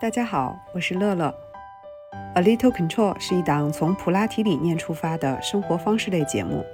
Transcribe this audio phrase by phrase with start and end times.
[0.00, 1.34] 大家好，我是乐乐。
[2.34, 6.64] A Little Control 是一档从普拉提理念出发的生活方式类节目。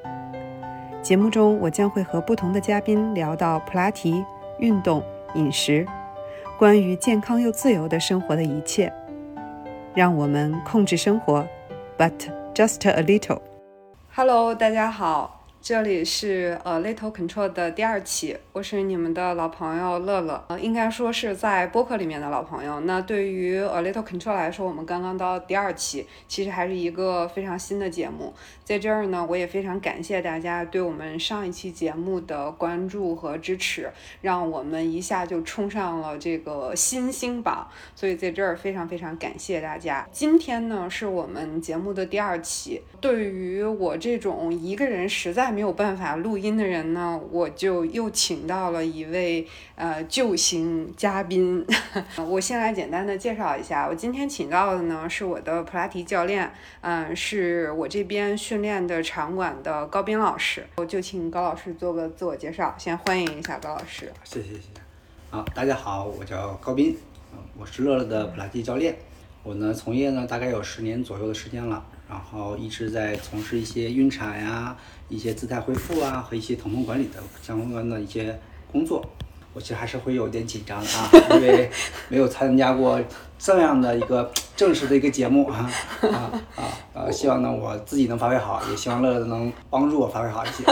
[1.00, 4.22] 节目中，我将会和不同的嘉宾聊到普拉提、
[4.58, 5.02] 运动、
[5.36, 5.86] 饮食，
[6.58, 8.92] 关于健康又自由的生活的一切。
[9.94, 11.46] 让我们控制生活
[11.96, 12.12] ，but
[12.54, 13.40] just a little。
[14.14, 15.33] Hello，大家好。
[15.64, 22.80] 这里是呃 Little Control 的第二期，我是你们的老朋友乐乐，呃，应该说是在播客里面的老朋友。
[22.80, 28.34] 那对于呃 Little Control 来说，我们刚刚到第二期，其实还是一个非常新的节目。
[28.62, 37.66] 在这儿呢，我也非常感谢大家对我们上一期节目的关注和支持，让我们一下就冲上了这个新星榜。
[37.94, 40.06] 所以在这儿非常非常感谢大家。
[40.12, 42.82] 今天呢，是我们节目的第二期。
[43.00, 49.46] 对于我这种一个人实在没有办法录音的人呢，我就又请到了一位
[49.76, 51.64] 呃救星嘉宾。
[52.28, 60.66] 我先来简单的介绍一下，我今天请到的呢是我的普拉提教练，嗯，是我这边训练的场馆的高斌老师。
[60.76, 64.12] 我就请高老师做个自我介绍，先欢迎一下高老师。
[64.24, 64.60] 谢谢谢谢。
[65.30, 66.96] 好，大家好，我叫高斌，
[67.56, 68.96] 我是乐乐的普拉提教练。
[69.44, 71.84] 我呢从业呢大概有十年左右的时间了。
[72.06, 74.76] 然后一直在从事一些孕产呀、
[75.08, 78.38] 一些姿态恢复啊和一些疼痛管理的相关的一些
[78.70, 79.04] 工作。
[79.52, 81.70] 我其实还是会有点紧张的啊，因为
[82.10, 83.00] 没有参加过
[83.38, 85.70] 这样的一个正式的一个节目啊
[86.02, 86.64] 啊啊！
[86.92, 90.64] 呃，希望呢我自己能发挥好，也希望乐乐能帮助我发挥好一些。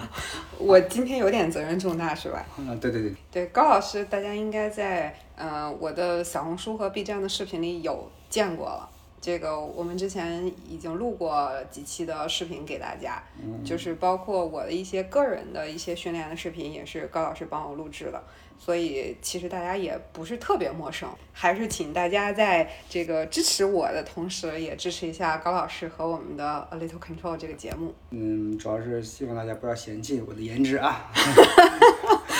[0.58, 2.44] 我今天有点责任重大是吧？
[2.58, 3.14] 嗯，对对对。
[3.32, 8.86] 对高老师，大家应该在嗯我的小红书和 B 站的视频里有见过了。
[9.26, 13.20] 这个我们之前已经录过几期的视频给大家，
[13.64, 18.22] 就是包括我的一些个人的一些训练的视频，也是高老师帮我录制的，
[18.56, 21.08] 所以其实大家也不是特别陌生。
[21.32, 27.92] 还是请大家在这个支持我的同时，也支持一下高老师和我们的 A Little Control 这个节目。
[28.10, 31.10] 嗯，主要是希望大家不要嫌弃我的颜值啊。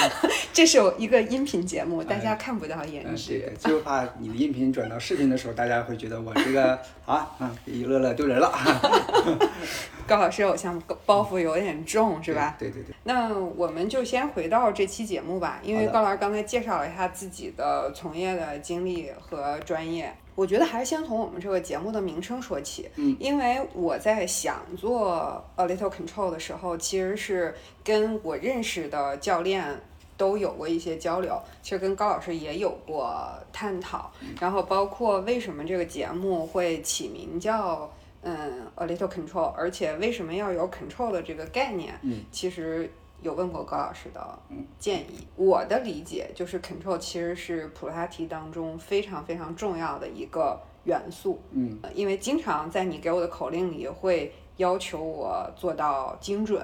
[0.53, 8.53] 这是一个音频节目，大家看不到颜值，就怕你的音频转到视频的时候，大家会觉得我这个啊啊，给乐乐丢人了。
[10.07, 12.57] 高老师偶像包袱有点重，是吧？
[12.59, 12.95] 对对对。
[13.05, 22.89] 那我们就先回到这期节目吧，因为高老师刚才介绍了一下自己的从业的经历和专业，我觉得还是先从我们这个节目的名称说起。
[22.97, 23.17] 嗯。
[23.19, 29.81] 因为我在想做 A Little Control 的时候，其实是跟我认识的教练。
[30.19, 37.93] 都有过一些交流，其实跟高老师也有过探讨，然后包括为什么这个节目会起名叫
[38.27, 42.91] 嗯 A Little Control，而且为什么要有 control 的这个概念，嗯其实
[43.23, 44.39] 有问过高老师的
[44.79, 45.27] 建议。
[45.37, 56.61] 我的理解就是 control 其实是普拉提当中非常非常重要的一个元素，嗯，因为经常在你给我的口令里会要求我做到精准。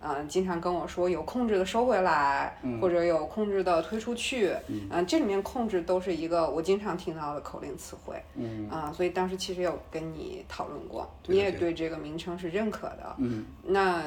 [0.00, 4.52] 嗯，经常跟我说有控制的收回来，或者有控制的推出去。
[4.90, 8.14] 嗯，这里面控制都是一个我经常听到的口令词汇。
[8.34, 13.16] 嗯，啊，所以当时其实有跟你讨论过，你也对这个名称是认可的。
[13.18, 14.04] 嗯，那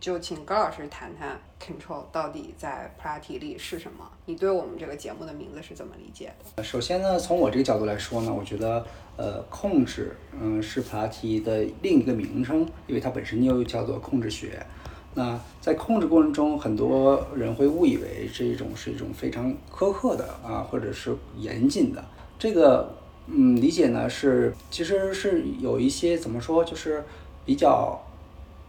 [0.00, 4.10] 就请高老师谈谈 control 到底在普拉提里是什么？
[4.26, 6.62] 你对我们这个节目的名字是怎么理解的？
[6.62, 8.84] 首先呢，从我这个角度来说呢，我觉得
[9.16, 14.64] 呃，控制，嗯，是普拉提的另一个名称，因为它本身又叫做控制学。
[15.14, 22.04] 那在控制过程中，很多人会误以为这种是一种非常苛刻的啊，或者是严谨的。
[22.38, 22.96] 这个
[23.28, 27.04] 嗯理解呢是其实是有一些怎么说，就是
[27.46, 27.98] 比较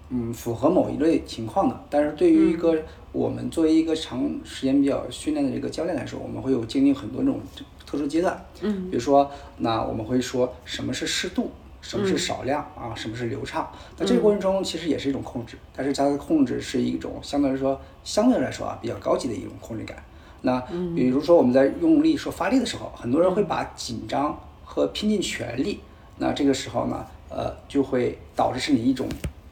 [0.09, 1.83] 嗯符合某一类情况的。
[1.89, 2.77] 但是对于一个
[3.12, 7.39] 我们作为一个长时间比较训练的这个教练来说，我们会有经历很多这种
[7.85, 8.45] 特殊阶段。
[8.62, 11.50] 嗯，比如说，那我们会说什么是适度。
[11.85, 12.96] 什么是少量啊？
[12.96, 13.72] 什么是流畅？
[13.96, 19.95] 那这个过程中其实也是一种控制，但是它的控制是一种相对来说相对来说啊比较高级的一种控制感。
[20.41, 20.59] 那
[20.95, 25.80] 比如说我们在用力说发力的时候，很多人会把紧张和拼尽全力，
[26.18, 29.07] 那这个时候呢，呃，就会导致是你一种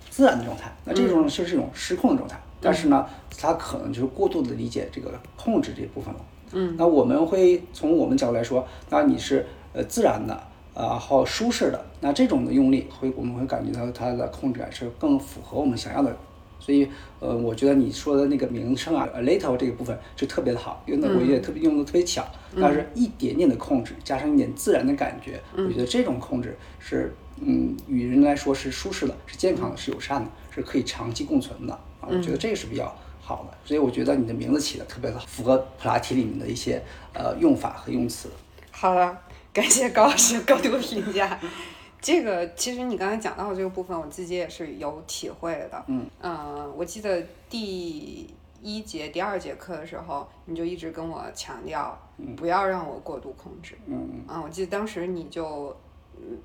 [0.10, 0.72] 自然的状态。
[0.86, 3.06] 那这种就是一种失控的状态，但是呢，
[3.38, 6.20] 它可能就是过度的理解这个控制这部分了。
[6.54, 10.48] 嗯，那我们会从我们角度来说，那你是呃自然的。
[10.74, 16.16] 啊，好舒适的那这种的用力会，我们会感觉到它的控制感是更符合我们想要的，
[16.60, 16.90] 所以
[17.20, 22.26] 呃，我觉得你说的那个名称啊，a little 这个部分是特别的好，用的我也特别用的特别巧，
[22.60, 32.92] 但是一点点的控制加上一点自然的感觉，我觉得这种控制是嗯，与人来说是舒适的，是健康的，是友善的，是可以长期共存的啊，我觉得这个是比较
[33.22, 36.82] 好的，所以我觉得你的名字起的特别的符合普拉提里面的一些
[37.14, 38.30] 呃用法和用词。
[38.72, 39.20] 好了。
[39.54, 41.40] 感谢高老师高度评价。
[42.02, 45.86] 这个其实你刚才讲到的这个部分，我自己也是有体会的。
[45.88, 48.28] 嗯，呃，我记得第
[48.62, 51.98] 一节、第二节课的时候，你就一直跟我强调，
[52.36, 53.78] 不要让我过度控制。
[53.86, 55.74] 嗯啊，我记得当时你就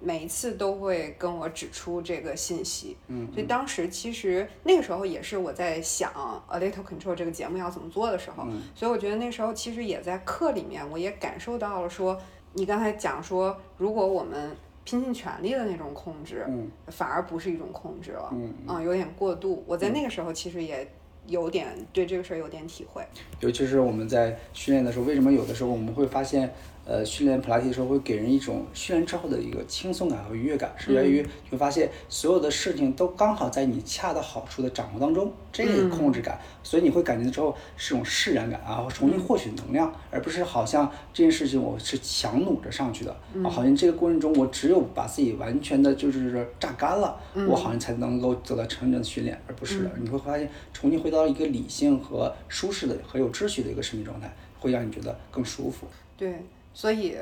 [0.00, 2.96] 每一次都会跟我指出这个信息。
[3.08, 6.12] 嗯，所以当时其实那个时候也是我在想
[6.52, 12.20] 《A Little Control》这个节目要怎么做的时候，嗯所以我觉得那时候其实也在课里面，我也感受到了说，
[12.54, 14.50] 你刚才讲说，如果我们
[14.84, 19.62] 拼尽全力的那种控制，嗯反而不是一种控制了，嗯啊、有点过度。
[19.66, 20.88] 我在那个时候其实也
[21.26, 23.04] 有点对这个事儿有点体会。
[23.40, 26.52] 尤其是我们在训练的时候，为什么有的时候我们会发现，
[26.88, 43.12] 呃，训练普拉提的时候会给人一种训练之后的一个轻松感和愉悦感，是源于你会发现所有的事情都刚好在你恰到好处的掌握当中，这个控制感，所以你会感觉之后是种释然感啊，重新获取能量，而不是好像这件事情我是强弩着上去的，
[43.44, 55.86] 啊，好像这个过程中我只有把自己完全的就是榨干了，我好像才能够得到真正的训练，而不是的，你会发现重新回到一个理性和舒适的和有秩序的一个身体状态，会让你觉得更舒服。
[56.16, 56.34] 对，
[56.78, 57.16] 所以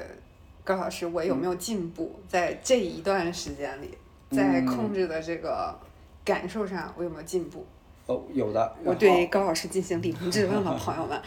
[0.63, 2.13] 高老师，我有没有进步？
[2.29, 3.89] 在这一段时间里，
[4.31, 5.75] 在控制的这个
[6.23, 7.65] 感受上，我有没有进步？
[8.05, 8.77] 哦，有的。
[8.85, 11.19] 我对高老师进行理论质问了， 朋友们。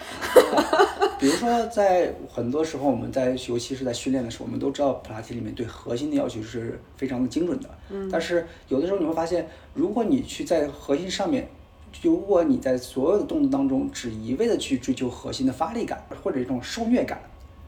[1.20, 7.68] 比如说，在很多时候，我们在尤其是在训练的时候，我们都知道普拉提里面对核心的要求是非常的精准的。
[7.90, 8.08] 嗯。
[8.12, 11.50] 但是有的时候你会发现，如果你去在核心上面，
[12.04, 17.20] 如果你在所有的动作当中只一味的去追求核心的发力感或者一种受虐感，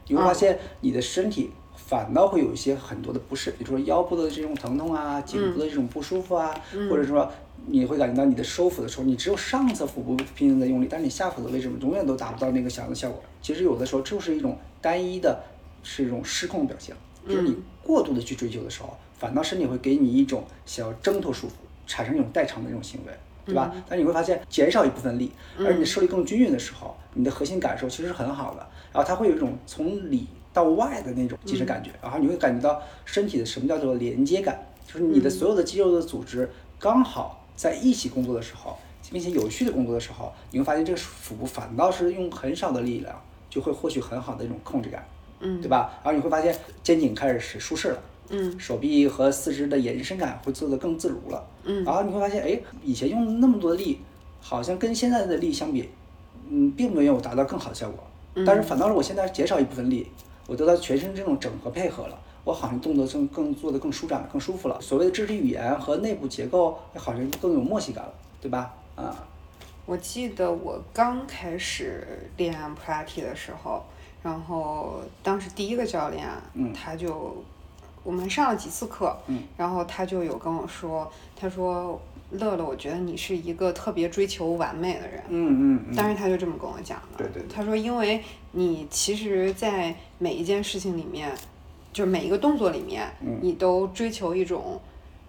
[0.06, 6.54] 你会发现你的身体反倒会有一些很多的不适，比如说腰部的这种疼痛啊，颈部的这种不舒服啊，
[6.90, 7.30] 或者说
[7.66, 13.22] 你会感觉到你的收腹的时候，你只有上侧腹部拼命的用力，但是你下腹的位置永远都达不到那个想要的效果。
[13.40, 15.42] 其实有的时候就是一种单一的，
[15.82, 16.94] 是一种失控表现，
[17.28, 21.52] 就是你过度的去追求的时候，反倒身体会给你一种想要挣脱束缚，
[21.86, 23.12] 产生一种代偿的这种行为。
[23.44, 23.74] 对吧？
[23.88, 28.64] 但你会发现减少一部分力，而你的受力更均匀的时候，你的核心感受其实是很好的。
[28.92, 36.48] 然后它会有一种从里到外的那种即时感觉，然后你会感觉到身体的什么叫做连接感，就是你的所有的肌肉的组织
[36.78, 38.76] 刚好在一起工作的时候，
[39.10, 43.18] 并且有序的工作的时候，你会发现这个腹部反倒是用很少的力量
[43.48, 45.06] 就会获取很好的一种控制感，
[45.40, 45.92] 嗯对吧？
[46.02, 47.98] 然后你会发现肩颈开始是舒适了。
[48.34, 51.44] 嗯手臂和四肢的延伸感会做得更自如了。
[51.64, 54.00] 嗯然后你会发现，哎，以前用那么多的力，
[54.40, 55.88] 好像跟现在的力相比，
[56.48, 58.02] 嗯，并没有达到更好的效果。
[58.46, 60.08] 但是反倒是我现在减少一部分力，
[60.46, 64.80] 我得到全身这种整合配合了，我好像动作更更做的更舒展、更舒服了。
[64.80, 68.74] 所谓的肢体语言和内部结构，好像更有默契感了，对吧？
[68.96, 69.16] 啊，
[69.86, 72.06] 我记得我刚开始
[72.36, 73.82] 练普拉提的时候，
[74.22, 77.42] 然后当时第一个教练，嗯他就
[78.04, 82.00] 我们上了几次课，嗯然后他就有跟我说，他说
[82.32, 85.22] 乐乐，我觉得你是一个特别追求完美的人。
[85.28, 87.18] 嗯嗯嗯，当时他就这么跟我讲的。
[87.18, 91.32] 对对对他说，因为你其实，在每一件事情里面，
[91.92, 94.80] 就是每一个动作里面，嗯你都追求一种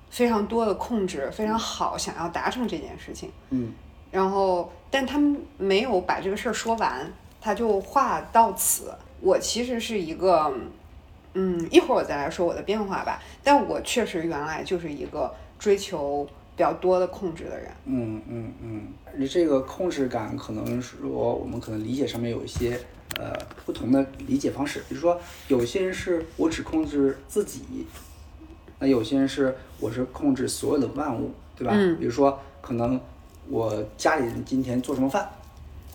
[0.09, 3.29] 非常多的控制，非常好，想要达成这件事情。
[3.50, 3.73] 嗯
[4.11, 7.11] 然后，但他们没有把这个事儿说完，
[7.41, 8.94] 他就话到此。
[9.21, 10.53] 我其实是一个，
[11.33, 13.19] 嗯，一会儿我再来说我的变化吧。
[13.44, 17.72] 但我确实原来就是一个追求比较多的控制的人。
[17.86, 22.79] 嗯嗯嗯，你这个控制感可能是说我们可能理解上面有一些
[23.17, 23.33] 呃
[23.65, 27.86] 不同的理解方式，比如说有些人是我只控制自己，
[28.79, 31.74] 那有些人是我是控制所有的万物，对吧？
[31.75, 33.00] 嗯比如说可能
[33.50, 35.27] 我家里人今天做什么饭，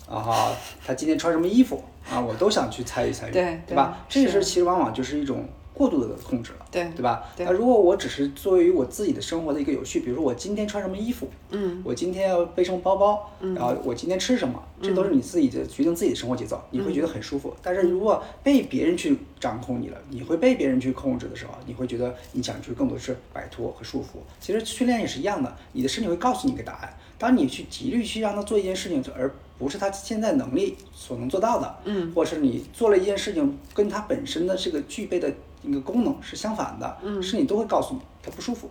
[0.07, 0.51] 啊哈，
[0.85, 3.97] 他今天穿什么衣服啊，我都想去参与参与，对对吧？
[4.07, 5.47] 这个是是其实往往就是一种
[5.79, 6.65] 过度的控制了。
[6.69, 7.23] 对对吧？
[7.37, 17.55] 对那如果我只是作为我自己的生活的一个有序，比如说我今天穿什么衣服，嗯我今天要背什么包包，嗯然后我今天吃什么，这都是你自己的决定自己的生活节奏，你会觉得很舒服。
[17.63, 24.19] 但是如果被别人去掌控你了，你会被别人去控制的时候，你会觉得你想去更多是摆脱和束缚。
[24.39, 26.93] 其实训练也是一样的，你的身体会告诉你一个答案。
[27.17, 35.29] 当你去极力去让他做一件事情，而不是他现在能力所能做到的，嗯，或者是你做了一件事情跟他本身的这个具备的
[35.63, 37.21] 一个功能是相反的，嗯。
[37.21, 38.69] 身体都会告诉你它不舒服，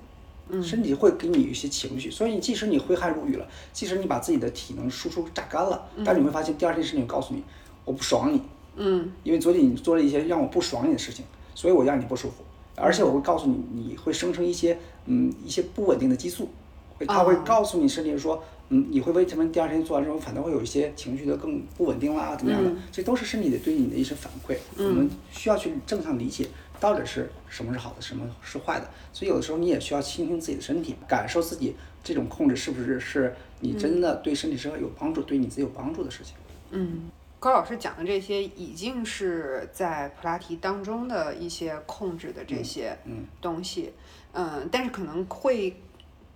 [0.48, 0.62] 嗯。
[0.62, 7.42] 身体会给你一些情绪，所以即使你挥汗如雨了，即使你把自己的体能输出榨干了，但你会发现第二天身体告诉你，
[7.84, 8.42] 我不爽你，
[8.76, 9.10] 嗯。
[9.22, 12.36] 因为昨天你做了一些让我不爽你的事情，所以我让你不舒服，
[12.76, 16.48] 而且我会告诉你，你会生成一些嗯一些不稳定的激素，
[16.96, 17.42] 会它会哦。
[17.44, 22.70] 告诉你身体说，嗯，你会为什么第二天做完之后反倒会有一些情绪的更不稳定啦，怎么样的？
[22.92, 26.46] 这都是身体的对你的一些反馈，我们需要去正向理解，
[26.80, 28.88] 到底是什么是好的，什么是坏的。
[29.12, 36.34] 所以有的时候你也需要倾听自己的身体，感受自己这种控制是不是是你真的对身体是有帮助，对你自己有帮助的事情。
[36.70, 43.92] 嗯，高老师讲的这些已经是在普拉提当中的一些控制的这些嗯东西，
[44.32, 45.80] 嗯，但是可能会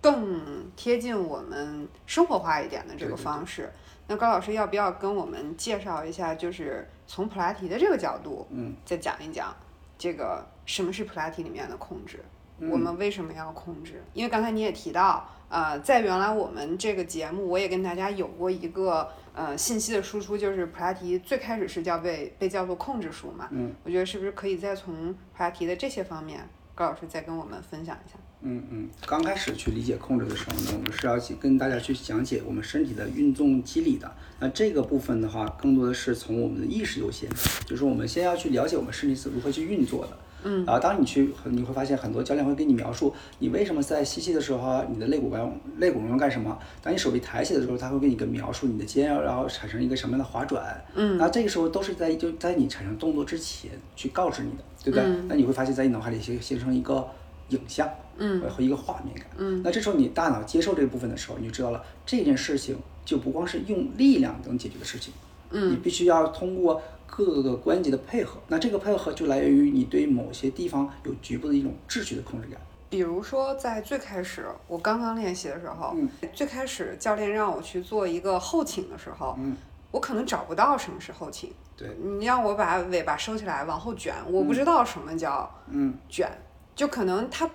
[0.01, 3.71] 更贴近我们生活化一点的这个对对对方式。
[4.05, 9.55] 那高老师要不要跟我们介绍一下，就是从普拉提的这个角度，嗯，再讲一讲
[9.97, 12.23] 这个什么是普拉提里面的控制？
[12.59, 14.01] 嗯我们为什么要控制？
[14.13, 23.47] 因为刚才你也提到，呃，在原来我们这个节目，我也跟大家有过一个呃信息的输出，就是普拉提最开始是叫被被叫做控制术嘛。
[23.51, 28.15] 嗯，我觉得是不是可以再从普拉提的这些方面，高老师再跟我们分享一下？
[28.45, 34.11] 嗯嗯，刚开始去理解控制的时候呢，我们是要去跟大家去讲解我们身体的运动机理的。
[34.39, 37.29] 那这个部分的话，更多的是从我们的意识优先，
[37.65, 40.17] 就是我们先要去了解我们身体是如何去运作的。
[40.45, 46.59] 嗯，然后当你去，你会发现很多教练会给你描述，你为什么在吸气的时候啊，你的肋骨弯肋骨用干什么？
[46.81, 50.83] 当你手臂抬起的时候，他会给你一个描述，你的肩要然后产生一个什么样的滑转。
[50.95, 55.05] 嗯，那这个时候都是在就在你产生动作之前去告知你的，对不对？
[55.29, 57.07] 那你会发现在你脑海里形形成一个
[57.47, 57.89] 影像。
[58.17, 59.25] 嗯，和一个画面感。
[59.37, 65.13] 嗯，那这时候你大脑接受这部分的时候，你就知道了这件事情就不光是用力量能解决的事情。
[65.51, 68.39] 嗯，你必须要通过各个关节的配合。
[68.47, 72.59] 那这个配合就来源于你对某些地方有局部的一种秩序的控制感。
[72.89, 79.55] 比如说，在最开始我刚刚练习的时候，嗯最开始教练让我去做一个后倾的时候，嗯
[79.91, 81.51] 我可能找不到什么是后倾。
[81.75, 86.29] 对，你让我把尾巴收起来往后卷，我不知道什么叫嗯卷，
[86.75, 87.49] 就可能它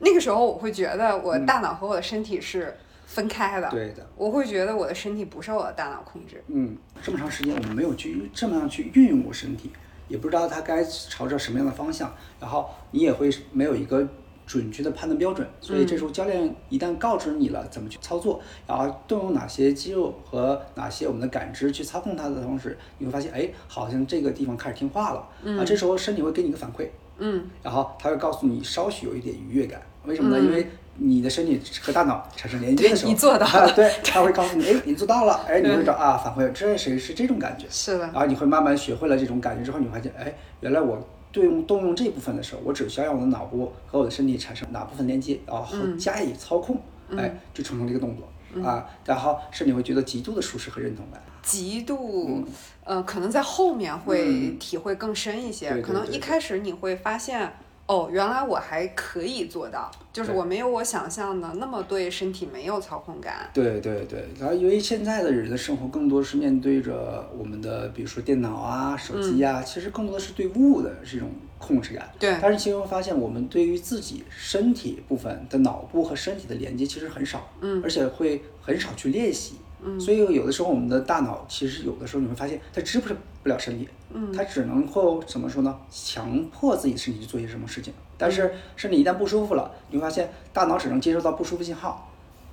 [0.00, 1.22] 那个时候我会觉得嗯。
[1.22, 2.76] 我大脑和我的身体是
[3.06, 4.06] 分开的，对的。
[4.16, 6.42] 我会觉得我的身体不受我的大脑控制。
[6.48, 9.70] 嗯，这么长时间我们没有去这么样去运用过身体，
[10.08, 14.06] 也不知道它该朝着什么样的方向，然后你也会没有一个
[14.46, 25.28] 准确的判断标准，所以这时候教练一旦告知你了怎么去操作，然后动用哪些肌肉和哪些我们的感知去操控它的同时，你会发现，哎，好像这个地方开始听话了，
[25.58, 30.42] 啊，这时候身体会给你一个反馈，嗯，然后它会告诉你稍许有一点愉悦感，为什么呢？
[30.42, 30.66] 因为
[31.00, 38.00] 你的身体和大脑产生连接的时候，你做到啊对，它会告诉你，哎，你做到了，哎，你会找啊反馈，这谁是这种感觉，是的。
[38.06, 40.98] 然，后你会慢慢学会了这种感觉之后，你会发现，哎，原来我
[41.30, 46.80] 对用动用这部分的时候，我只需要让我的脑部和我的身体产生哪部分连接，然后加以操控，
[47.16, 48.26] 哎，就成成了一个动作、
[48.64, 51.20] 啊，然后身体会觉得极度的舒适和认同感。
[51.42, 52.44] 极度，
[52.84, 55.80] 呃，可能在后面会嗯体会更深一些。
[55.80, 57.50] 可能一开始你会发现，
[57.86, 63.48] 哦，原来我还可以做到，就是我没有我想象的那么对身体没有操控感。
[63.54, 72.08] 对对对，然后因为现在的人的生活更多是面对着我们的，比如说电脑啊、手机啊，其实更多的是对物的这种控制感。
[72.18, 79.56] 对但是其实会发现，我们对于自己身体部分的脑部和身体的连接其实很少，嗯，而且会很少去练习。
[79.80, 85.78] 嗯，所以有的时候我们的大脑其实有的时候你会发现，它支配不了身体，嗯，它只能够怎么说呢？
[85.88, 87.94] 强迫自己身体去做一些什么事情。
[88.16, 92.10] 但是身体一旦不舒服了，你会发现大脑只能接收到不舒服信号，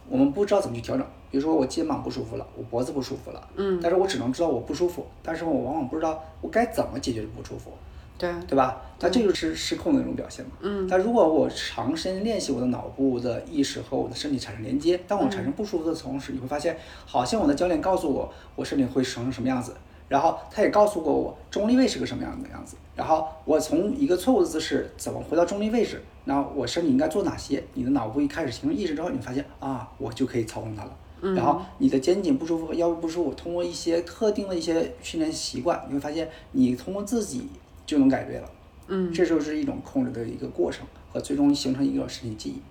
[0.07, 1.05] 我们不知道怎么去调整。
[1.31, 7.71] 比如说我肩膀不舒服了，我脖子不舒服了，嗯，但是我只能知道我不舒服，但是我往往不知道我该怎么解决不舒服，
[8.17, 8.81] 对，对吧？
[9.01, 10.51] 那这就是失控的一种表现嘛。
[10.61, 19.75] 嗯，但如果我长时间练习我的脑部的意识和我的身体产生连接，当我产生不舒服的同时，你会发现，好像我的教练告诉我我身体会成什么样子，
[20.07, 30.97] 然后他也告诉过我中立位是个什么样的样子，然后我从一个错误的姿势怎么回到中立位置，然后我身体应该做哪些，你的脑部一开始形成意识之后，你发现啊，我就可以操控它了。
[31.35, 37.47] 然后你的肩颈不舒服和腰部不舒服，通过一些特定的一些训练习惯，你会发现你通过自己
[37.85, 38.51] 就能改变了。
[38.87, 42.61] 嗯，这就是一种控制的一个过程，和最终形成一个身体记忆。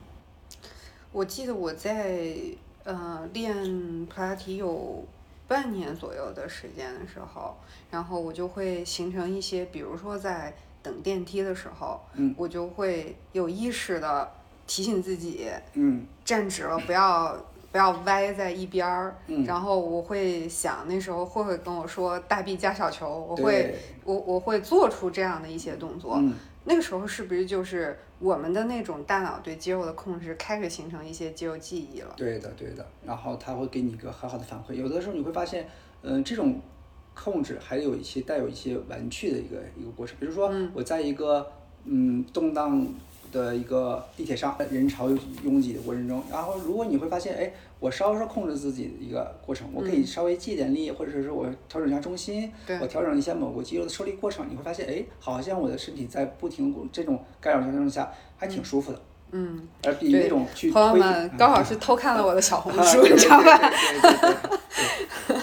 [1.11, 2.37] 我记得我在
[2.85, 5.05] 呃练普拉提有
[5.47, 7.57] 半年左右的时间的时候，
[7.91, 14.31] 然后我就会形成一些，比如说在等电梯的时候，嗯，我就会有意识的
[14.67, 17.37] 提醒自己嗯站直了，不要
[17.75, 19.17] 不要歪在一边儿。
[19.27, 26.15] 嗯然后我会想，那时候慧慧跟我说大臂加小球，我会我我会做出这样的一些动作。
[26.19, 26.33] 嗯
[26.67, 32.15] 那个时候是不是就是我们的那种大脑对肌肉的控制开始形成一些肌肉记忆了？
[32.17, 32.87] 对的，对的。
[33.05, 34.75] 然后他会给你一个很好的反馈。
[34.75, 35.69] 有的时候你会发现，
[36.03, 36.61] 嗯、这种
[37.13, 40.17] 控制还有一些带有一些玩趣的一个一个过程。
[40.21, 41.53] 比如说，我在一个
[41.85, 42.87] 嗯动荡
[43.35, 45.11] 的一个地铁上人潮
[45.43, 52.51] 拥挤的过程中，然后如果你会发现，哎，我稍稍控制自己的一个过程，我可以稍微借点力，或者是我调整一下重心，
[52.81, 59.01] 我调整一下某个肌肉的受力过程，你会发现，哎，好像我的身体在不停这种干扰情况下还挺舒服的。
[59.33, 63.73] 嗯，而比那种去朋友们刚好是偷看了我的小红 书，你知道吧？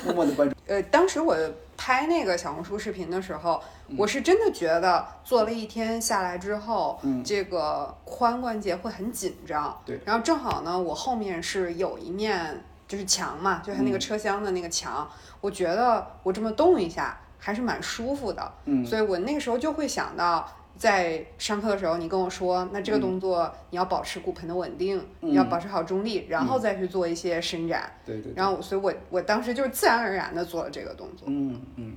[0.05, 0.55] 默默的关注。
[0.71, 1.35] 呃，当时我
[1.75, 3.61] 拍那个小红书视频的时候，
[3.97, 9.77] 我是真的觉得做了一天下来之后，嗯，这个髋关节会很紧张。
[9.85, 9.99] 对。
[10.05, 15.05] 然后正好呢，我后面是有一面就是墙嘛，就它那个车厢的那个墙，
[15.41, 18.49] 我觉得我这么动一下还是蛮舒服的。
[18.63, 18.85] 嗯。
[18.85, 20.47] 所以我那个时候就会想到。
[20.81, 24.99] 在上课的时候，你跟我说，那这个动作你要保持骨盆的稳定，
[25.31, 27.83] 要保持好中立，然后再去做一些伸展。
[28.03, 28.33] 对对。
[28.35, 31.27] 然后，所以我我当时就是自然而然的做了这个动作。
[31.27, 31.93] 嗯嗯，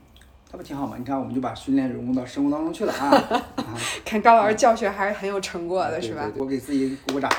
[0.53, 0.97] 那不挺好吗？
[0.99, 3.43] 你看，我们就把训练融入到生活当中去了啊！
[4.05, 6.31] 看高老师教学还是很有成果的，是吧？
[6.37, 7.31] 我给自己鼓 鼓掌。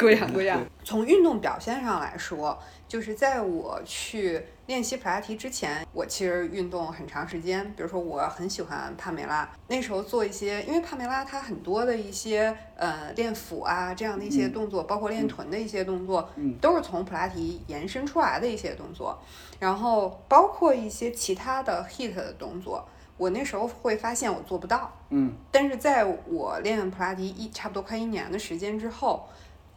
[0.00, 0.58] 鼓掌鼓掌。
[0.82, 4.42] 从运动表现上来说，就是在我去。
[4.68, 7.64] 练习普拉提之前，我其实运动很长时间。
[7.74, 16.28] 比如说，我很喜欢帕梅拉，那时候做一些，因为帕梅拉它很多的一些呃练腹啊这样的一些动作，包括练臀的一些动作，
[16.60, 19.18] 都是从普拉提延伸出来的一些动作。
[19.58, 24.92] 然后包括一些其他的 hit 的动作，我那时候会发现我做不到。
[25.08, 25.32] 嗯。
[25.50, 29.26] 但是在我练普拉提一差不多快一年的时间之后，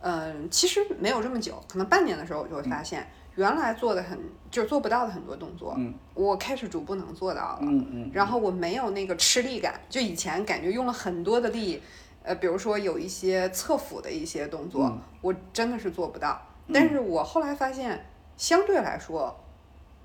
[0.02, 3.08] 嗯，其实没有这么久，可能半年的时候，我就会发现。
[3.36, 4.20] 原来做的很
[4.52, 5.74] 就是做不到的很多动作，
[6.14, 7.60] 我开始逐步能做到了。
[7.62, 8.12] 嗯嗯。
[8.14, 11.82] 然后我没有那个吃力感，就以前感觉用了很多的力，
[12.24, 14.92] 呃，比如说有一些侧腹的一些动作，
[15.22, 16.42] 我真的是做不到。
[16.74, 18.06] 但是我后来发现，
[18.36, 19.34] 相对来说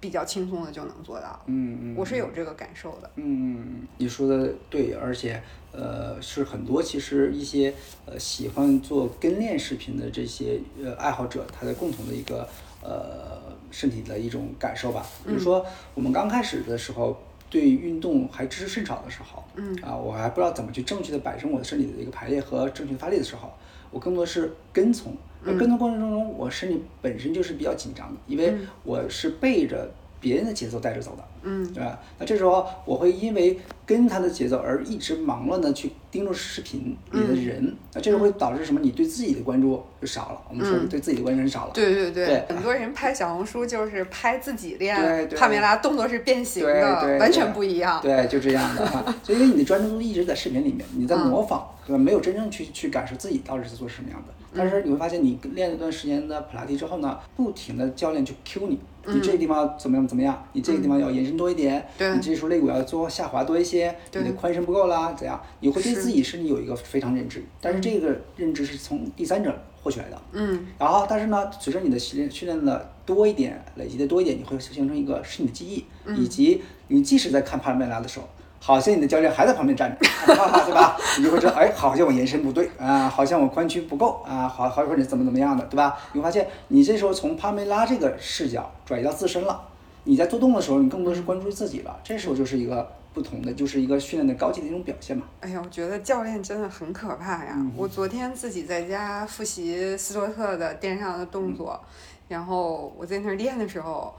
[0.00, 1.40] 比较轻松的就能做到。
[1.46, 1.94] 嗯嗯。
[1.96, 3.10] 我是有这个感受的。
[3.16, 7.72] 嗯嗯，你说的对，而且呃是很多其实一些
[8.04, 12.48] 呃喜欢做跟练视频的这些呃爱好者，他的共同的一个。
[12.82, 15.04] 呃，身体的一种感受吧。
[15.26, 23.52] 比如说，我们刚开始的时候，对运动还知识甚少的时候，嗯啊，我还不知道怎么去正确的摆正我的身体的一个排列和正确发力的时候，
[23.90, 25.16] 我更多是跟从。
[25.46, 29.90] 而跟从过程中，我身体本身就是比较紧张的，因为我是背着。
[30.18, 32.00] 别人的节奏带着走的，嗯，对吧？
[32.18, 38.80] 那这时候我会因为跟他的节奏而一直忙乱的去盯住视频里的人，那这时候会导致什么？
[38.80, 40.40] 你对自己的关注就少了。
[40.49, 41.73] 我们说对自己的关注少了。
[41.75, 48.00] 对对对，很多人拍小红书就是拍自己练帕梅拉，动作是变形的，完全不一样。
[48.02, 49.14] 对，就这样的啊。
[49.23, 51.99] 所以因为你的专注度一直在视频里面，你在模仿，对吧？
[52.02, 54.34] 没有真正去去感受自己到底是做什么样的。
[54.54, 58.78] 但是你会发现，你练一段时间的普拉提之后呢，不停的教练去 Q 你。
[59.08, 60.08] 你这个地方怎么样？
[60.08, 60.44] 怎么样？
[60.52, 65.40] 你这个地方要延伸多一点，你这时候肋骨要做下滑多一些，你的髋伸不够啦，怎样？
[65.60, 70.20] 你会对自己身体有一个非常认知，但是这个认知是从第三者获取来的。
[70.32, 70.66] 嗯。
[70.78, 75.84] 然后，但是呢，随着你的训练训练的多一点，累积的多一点，你会形成一个身体记忆，
[76.16, 78.26] 以及你即使在看帕梅拉的时候。
[78.66, 80.96] 好像你的教练还在旁边站着，对吧？
[81.18, 85.96] 你就会知道，哎，好像我延伸不对啊，好像我髋屈不够啊，好，好或者怎么怎么样的，对吧？
[86.12, 89.62] 你会发现，你这时候从帕梅拉这个视角转移到自身了。
[90.02, 91.96] 你在做动的时候，你更多是关注自己了。
[92.02, 95.22] 这时候就是一个不同的，就是一个训练的高级的一种表现嘛。
[95.40, 97.56] 哎呀，我觉得教练真的很可怕呀！
[97.76, 101.80] 我昨天自己在家复习斯托特的垫上的动作，
[102.26, 104.12] 然后我在那儿练的时候。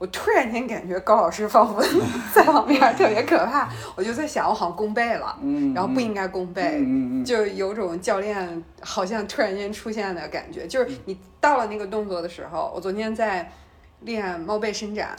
[0.00, 1.82] 我突然间感觉高老师仿佛
[2.34, 5.38] 在旁边特别可怕，我就在想，我好像弓背了，
[5.74, 6.82] 然后不应该弓背，
[7.22, 10.66] 就有种教练好像突然间出现的感觉。
[10.66, 13.52] 就是你到了那个动作的时候，我昨天在
[14.00, 15.14] 练猫背伸展，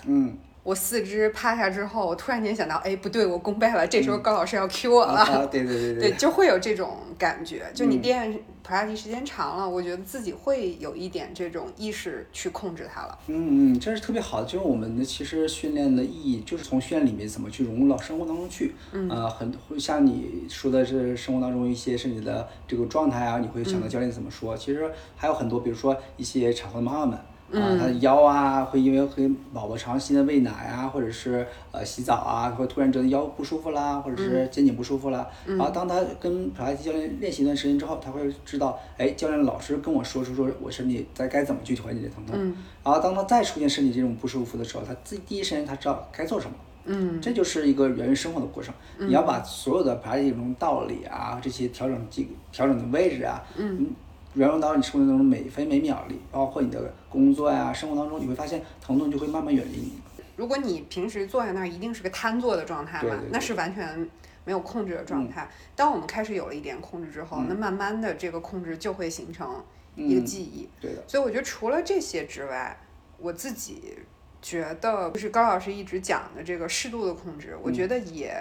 [0.64, 3.88] 我四肢趴下之后，我突然间想到，哎，不对，我弓背了。
[3.88, 7.66] 这时候高老师要 Q 我了，对对对对，就会有这种感觉。
[7.74, 13.18] 就你练普拉提时间长了，我觉得自己会有一点这种意识去控制它了。
[13.26, 14.46] 嗯嗯，这是特别好的。
[14.46, 18.76] 就是我们的其实训练的意义，就是从训练里面怎么去融入到生活当中去。
[18.92, 19.10] 嗯。
[19.10, 24.56] 呃，很像你说的是生活当中一些身体的这个状态啊，你会想到教练怎么说。
[24.56, 27.20] 其实还有很多，比如说一些产后的妈妈们。
[27.54, 35.28] 啊，他的腰啊，会因为会宝宝长期的喂奶啊，或者是呃洗澡啊，会突然觉得腰不舒服啦，或者是肩颈不舒服啦。
[35.46, 42.38] 然后当他跟普拉提教练练习一段时间之后，他会知道，哎，教练老师跟我说出说我身体在该怎么具体缓解这疼痛。
[42.84, 46.56] 然后当他再出现身体这种不舒服的时候，他自己第一时间他知道该做什么。
[46.86, 48.74] 嗯，这就是一个源于生活的过程。
[48.98, 53.88] 你要把所有的普拉提这种道理啊，这些调整这调整的位置啊，嗯。
[54.34, 59.94] 原用到你生活当中每分每秒里，包括你的工作呀、生活当中，你会发现疼痛就会慢慢远离你。
[60.38, 64.10] 如果你平时坐在那儿，一定是个瘫坐的状态嘛，那是完全
[64.46, 65.50] 没有控制的状态。
[65.76, 69.64] 当我们开始有了一点控制之后，那慢慢的这个控制就会形成
[69.96, 70.68] 一个记忆。
[70.80, 71.04] 对的。
[71.08, 72.76] 所以我觉得除了这些之外，
[73.20, 74.00] 我自己
[74.42, 78.34] 觉得就是高老师一直讲的这个适度的控制，我觉得也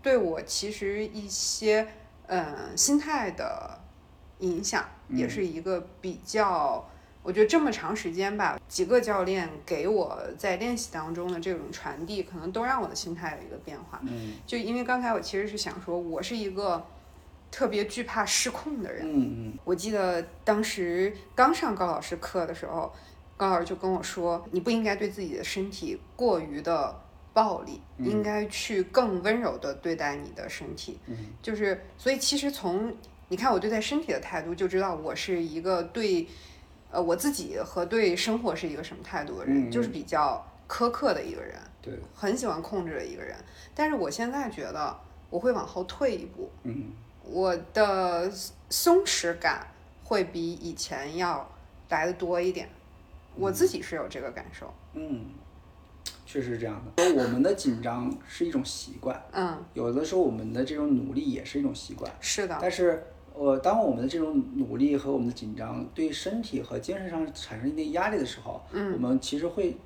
[0.00, 1.86] 对我其实一些
[2.28, 3.78] 嗯心态的
[4.44, 6.88] 影响，也是一个比较。
[7.22, 13.98] 我觉得这么长时间吧，几个教练给我在练习当中的这种传递，可能都让我的心态有一个变化。
[14.02, 16.86] 嗯，就因为刚才我其实是想说，我是一个
[17.50, 19.06] 特别惧怕失控的人。
[19.06, 19.58] 嗯嗯。
[19.64, 22.92] 我记得当时刚上高老师课的时候，
[23.38, 26.94] 高老师就跟我说，你不应该对自己的身体过于的
[27.32, 30.98] 暴力，应该去更温柔的对待你的身体。
[31.06, 31.16] 嗯。
[31.40, 32.94] 就是，所以其实从
[33.28, 36.26] 你看我对待身体的态度，就知道我是一个对。
[36.90, 43.36] 呃，我自己和对生活是一个什么态度的人，就是比较苛刻的一个人，对，很喜欢控制的一个人。
[43.74, 44.96] 但是我现在觉得
[45.28, 46.92] 我会往后退一步，嗯，
[47.24, 48.30] 我的
[48.70, 49.66] 松弛感
[50.04, 51.50] 会比以前要
[51.88, 52.68] 来的多一点，
[53.34, 54.72] 我自己是有这个感受。
[54.92, 55.24] 嗯，
[56.24, 57.02] 确实是这样的。
[57.14, 62.56] 我们的紧张是一种习惯，嗯，有的时候我们的这种努力也是一种习惯，是的。
[62.60, 63.04] 但是。
[63.34, 69.76] 我当我们的这种努力和我们的紧张对身体和精神上产生一定压力的时候，嗯，我们其实会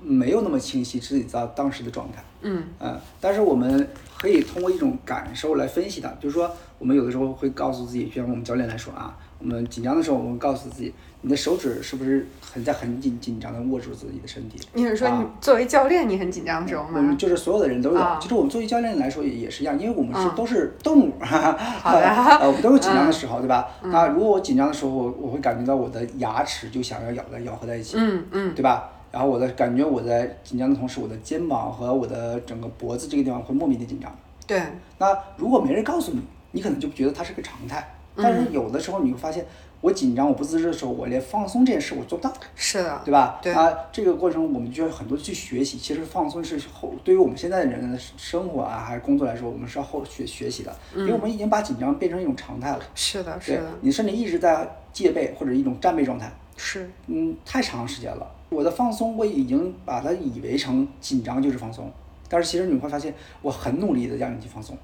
[0.00, 9.18] 没有那么清晰自己在当时的状态，嗯，呃，但是我们可以通过一种感受来分析它，就是说我们有的时候会告诉自己，像我们教练来说啊。
[9.40, 14.60] 我们紧张的时候，我们告诉自己，你的手指是不是很在很紧紧张的握住自己的身体？
[14.74, 16.90] 你是说你作为教练，你很紧张的时候吗？
[16.94, 18.16] 我们就是所有的人都有。
[18.20, 22.06] 其实我们作为教练来说也也是一样，因为我们是都是动物，好的，
[22.38, 23.66] 呃，我们都有紧张的时候，对吧？
[23.82, 28.88] 那如果我紧张的时候，我我会感觉到我的牙齿就想要咬在咬合在一起，嗯嗯，对吧？
[29.10, 34.16] 然后我的感觉我在紧张的同时，我的肩膀和我的整个脖子这个地方会莫名的紧张。
[34.46, 34.62] 对。
[34.98, 36.20] 那如果没人告诉你，
[36.52, 37.96] 你可能就觉得它是个常态。
[38.20, 39.44] 但是有的时候你会发现。
[39.80, 43.38] 我紧张，我不自知的时候，我连放松这件事我做不到，是的，对吧？
[43.40, 45.78] 对啊，这个过程我们就要很多去学习。
[45.78, 52.80] 其实放松是后，对于我们现在的人的生活啊，还是工作来说，我们是要后学学习的，因为我们已经把紧张变成一种常态了。
[52.94, 53.62] 是的，是的。
[53.80, 56.32] 你甚至一直在戒备或者一种战备状态。
[56.56, 56.90] 是。
[57.06, 58.28] 嗯，太长时间了。
[58.50, 61.92] 我的放松，我已经把它以为成紧张就是放松，
[62.28, 64.76] 但是其实你会发现，我很努力的让你去放松。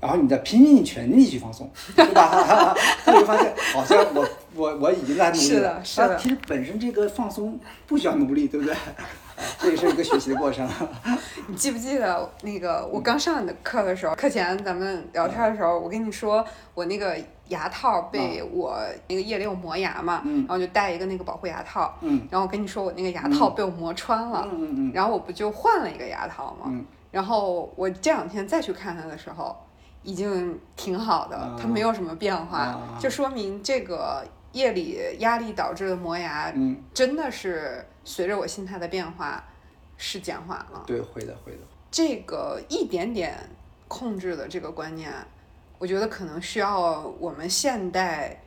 [0.00, 2.74] 然后你再拼尽全力去放松，对吧？
[3.06, 5.52] 你会发现，好像我我我已经在努力了。
[5.52, 6.16] 是的，是的。
[6.16, 8.74] 其实本身这个放松不需要努力，对不对？
[9.58, 10.68] 这也是一个学习的过程。
[11.48, 17.16] 你记不记得那个我刚上你的课的时候，课前咱们聊天的时候，我跟你说我那个
[17.48, 21.94] 牙套被我那个夜里有磨牙嘛，然后就戴一个那个保护牙套。
[22.00, 22.26] 嗯。
[22.30, 24.46] 然后我跟你说我那个牙套被我磨穿了。
[24.50, 24.92] 嗯嗯嗯。
[24.94, 26.66] 然后我不就换了一个牙套嘛？
[26.68, 26.84] 嗯。
[27.10, 29.56] 然后我这两天再去看它的时候。
[30.02, 36.52] 已经挺好的，它没有什么变化，就说明这个夜里压力导致的磨牙，
[36.94, 39.44] 真的是随着我心态的变化
[39.98, 40.82] 是减缓了。
[40.86, 41.58] 对，会的，会的。
[41.90, 43.36] 这个一点点
[43.88, 45.12] 控制的这个观念，
[45.78, 48.40] 我觉得可能需要我们现代，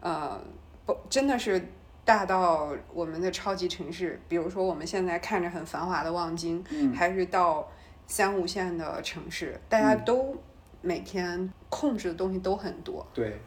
[0.00, 0.40] 呃，
[0.86, 1.60] 不，真的是
[2.04, 7.68] 大到我们的超级城市，比如说我们现在看着很繁华的望京，还是到
[8.06, 10.36] 三五线的城市，大家都。
[10.82, 13.38] 每天控制的东西都很多，对，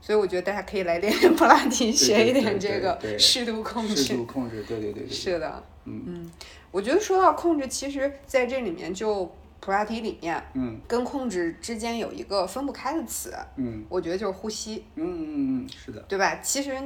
[0.00, 3.96] 所以我觉得大家可以来练练 普拉提，学一点这个适度控制。
[3.96, 5.08] 适度控制，对对对对。
[5.10, 6.02] 是的，嗯。
[6.06, 6.30] 嗯，
[6.70, 9.24] 我觉得说到控制，其实在这里面就
[9.60, 16.36] 普拉提里面，嗯，跟控制之间有一个分不开的词，嗯，我觉得就是呼吸，嗯嗯嗯，是的，对吧？
[16.42, 16.76] 其实，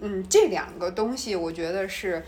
[0.00, 2.24] 嗯，这两个东西，我觉得是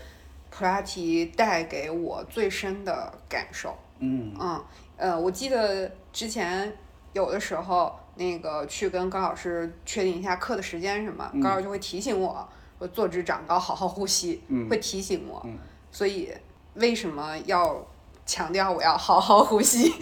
[0.49, 4.33] 普拉提带给我最深的感受，嗯。
[4.39, 4.63] 嗯。
[4.97, 6.71] 呃，我记得之前。
[7.13, 12.47] 有的时候，那个去跟高老师确定一下课的时间什么，高老师就会提醒我
[12.79, 15.45] 我坐直长高，好好呼吸，会提醒我。
[15.91, 16.29] 所以
[16.73, 17.85] 为什么要
[18.25, 19.93] 强调我要好好呼吸？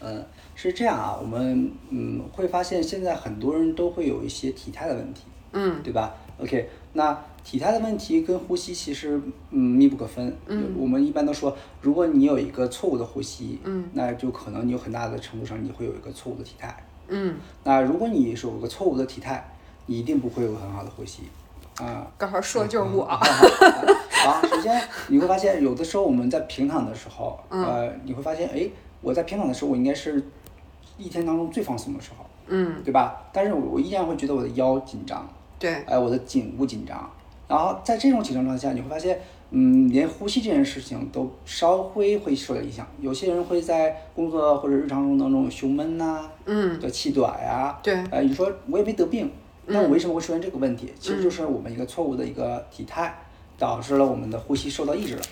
[0.00, 7.24] 嗯，是这样啊，我们嗯会发现现在很多人都会有一些体态的问题，嗯，对吧？OK，那。
[7.44, 10.36] 体态的问题跟呼吸其实嗯密不可分。
[10.46, 16.76] 嗯，我们一般都说，如果你有一个错误的呼吸，嗯，那就可能你有很大的程度上你会有一个错误的体态。
[17.08, 19.52] 嗯，那如果你是有个错误的体态，
[19.86, 21.22] 你一定不会有很好的呼吸。
[21.76, 23.04] 啊，刚好说的就是我。
[23.04, 28.68] 好，首先你会发现，有的时候我们在平躺的时候，呃，你会发现，哎，
[29.00, 30.22] 我在平躺的时候，我应该是
[30.96, 33.20] 一天当中最放松的时候，嗯，对吧？
[33.32, 35.28] 但是我我依然会觉得我的腰紧张，
[35.58, 37.10] 对，哎，我的颈部紧张。
[37.52, 42.86] 然后在这种紧张状态下，你会发现嗯，连呼吸这件事情都稍微会受到影响。
[42.98, 49.30] 有些人会在工作或者日常中当中有胸闷呐、嗯，的气短呀、对，呃，你说我也没得病，
[49.66, 50.90] 那嗯我为什么会出现这个问题？
[50.98, 53.14] 其实就是我们一个错误的一个体态，
[53.58, 55.22] 导致了我们的呼吸受到抑制了。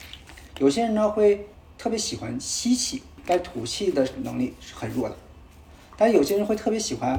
[0.59, 1.47] 有些人呢会
[1.79, 5.15] 特别喜欢吸气，但吐气的能力是很弱的；
[5.97, 7.19] 但有些人会特别喜欢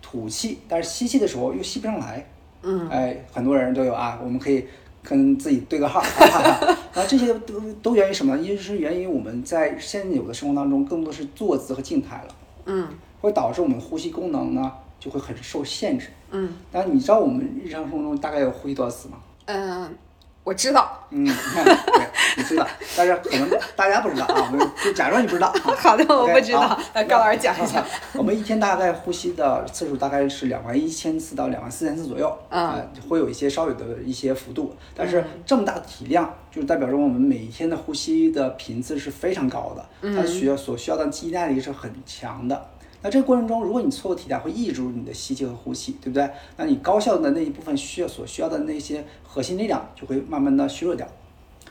[0.00, 2.26] 吐气，但是吸气的时候又吸不上来。
[2.62, 4.66] 嗯，哎，很多人都有啊，我们可以
[5.02, 6.66] 跟自己对个号，哈哈哈。
[6.92, 8.42] 然后这些都都源于什么呢？
[8.42, 12.34] 一是源于我们在现有的生活当中更多是坐姿和静态了。
[12.66, 12.86] 嗯
[13.20, 16.08] 会导致我们呼吸功能呢就会很受限制。
[16.30, 19.18] 嗯但你知道我们日常生活中大概有呼吸多少次吗？
[19.46, 19.94] 嗯，
[20.42, 21.06] 我知道。
[21.10, 25.48] 嗯，你看，对，你知道，但是可能大家不知道啊，我们就假装你不知道。
[25.48, 27.84] 啊 好的，我不知道高老师讲一下。
[28.14, 42.70] 我们一天大概呼吸的次数大概是两万一千次到两万四千次左右，嗯呃会有一些稍有的一些幅度，但是这么大的体量，就代表着我们每一天的呼吸的频次是非常高的，它需要所需要的肌耐力是很强的。
[43.02, 46.30] 那这个过程中，如果你错误体态，会抑制住你的吸气和呼气，对不对？
[46.56, 51.06] 那你高效的那一部分需要所需要的那些核心力量就会慢慢的削弱掉。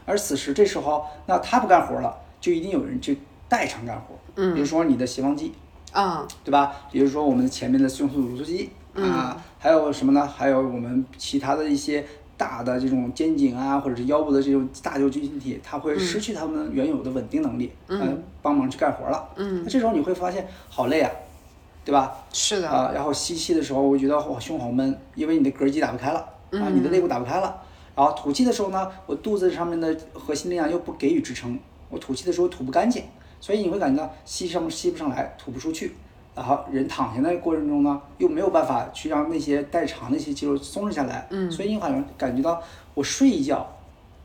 [0.06, 4.15] 而此时这时候，那他不干活了，就一定有人去代偿干活。
[4.36, 5.54] 嗯，比如说你的斜方肌，
[5.92, 6.76] 啊，对吧？
[6.92, 10.26] 比如说我们前面的胸锁乳突肌啊，还有什么呢？
[10.26, 12.04] 还有我们其他的一些
[12.39, 19.28] 大的这种肩颈啊，或者是腰部的这种大肌肉群体，它会失去它们原有的稳定能力，嗯，帮忙去干活了。
[19.36, 21.12] 嗯，那这时候你会发现好累啊，
[21.84, 22.15] 对吧？
[22.32, 22.69] 是的。
[22.69, 26.19] 啊，然后吸气的时候，我觉得哇胸好闷，因为你的膈肌打不开了
[26.52, 27.62] 啊，你的肋骨打不开了。
[27.93, 33.04] 然后吐气的时候呢，我肚子上面的核心力量又不给予支撑，我吐气的时候吐不干净，
[33.41, 35.93] 所以你会感觉到吸上吸不上来，吐不出去。
[36.39, 43.67] 然后人躺下的过程中呢，又没有办法去让那些代偿的一些肌肉松弛下来，嗯，所以你好像感觉到我睡一觉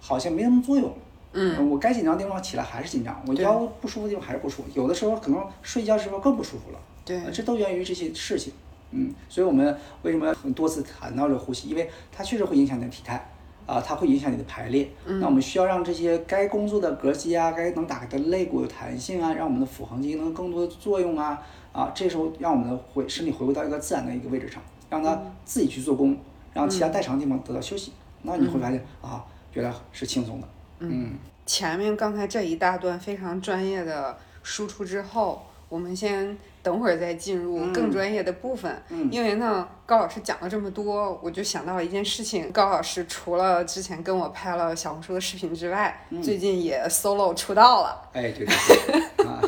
[0.00, 0.92] 好像没什么作用，
[1.32, 6.78] 嗯，我该紧张的地方起来还是紧张，我腰不舒服的地方还是不舒服，有的时候可能睡觉的时候更不舒服了。
[7.04, 8.52] 对呃这都源于这些事情。
[8.92, 11.68] 嗯，所以我们为什么很多次谈到这呼吸？
[11.68, 13.28] 因为它确实会影响你的体态
[13.66, 14.86] 啊、它会影响你的排列。
[15.06, 21.42] 那我们需要让这些该工作的膈肌啊，该能打开的肋骨有弹性啊，让我们的腹横肌能更多的作用啊
[21.74, 26.16] 啊，这时候让我们的回身体回归到一个自然的一个位置上，让它自己去做功，
[26.52, 27.92] 让其他代偿地方得到休息。
[28.22, 30.48] 那你会发现啊，原来是轻松的。
[30.78, 38.82] 嗯前面刚才这一大段非常专业的输出之后，我们先等会儿再进入更专业的部分。
[38.88, 42.50] 嗯因为呢，高老师讲了这么多，我就想到了一件事情。
[42.50, 48.08] 高老师除了之前跟我拍了小红书的视频之外，最近也 solo 出道了。
[48.14, 49.40] 哎，对对对，啊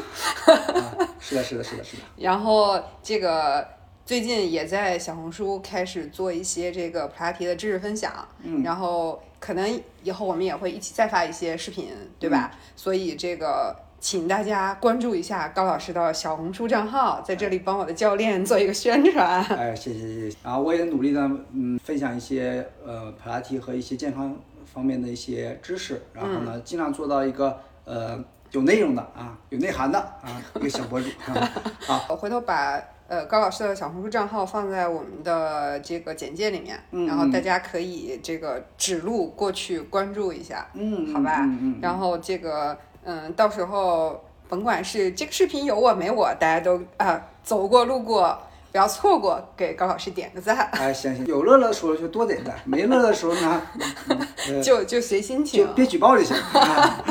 [0.46, 2.02] 啊，是的，是的，是的，是的。
[2.18, 3.66] 然后这个
[4.04, 12.50] 最近也在小红书开始做一些这个普拉提的知识分享，嗯然后可能以后我们也会一起再发一些视频，对吧？
[12.52, 13.74] 嗯所以这个
[14.06, 19.42] 请大家关注一下高老师的小红书账号，在这里帮我的教练做一个宣传。
[19.46, 20.36] 哎，谢谢谢谢。
[20.44, 21.20] 然后我也努力的
[21.52, 31.08] 嗯分享一些呃普拉提和一些健康方面的一些知识，然后呢尽量做到一个呃有内容的啊有内涵的啊一个小博主。
[31.26, 40.68] 啊我回头把呃高老师的小红书账号放在我们的这个简介里面，嗯然后大家可以这个指路过去关注一下。
[40.74, 48.36] 嗯，好吧嗯嗯然后这个，嗯，到时候甭管是这个视频有我没我，大家都啊、走过路过，
[48.72, 53.62] 不要错过，给高老师点个赞，哎行行，有乐乐的时候就多点赞，没乐乐的时候呢，
[54.60, 55.72] 就就随心情就。
[55.72, 56.36] 别举报就行。
[56.52, 57.04] 啊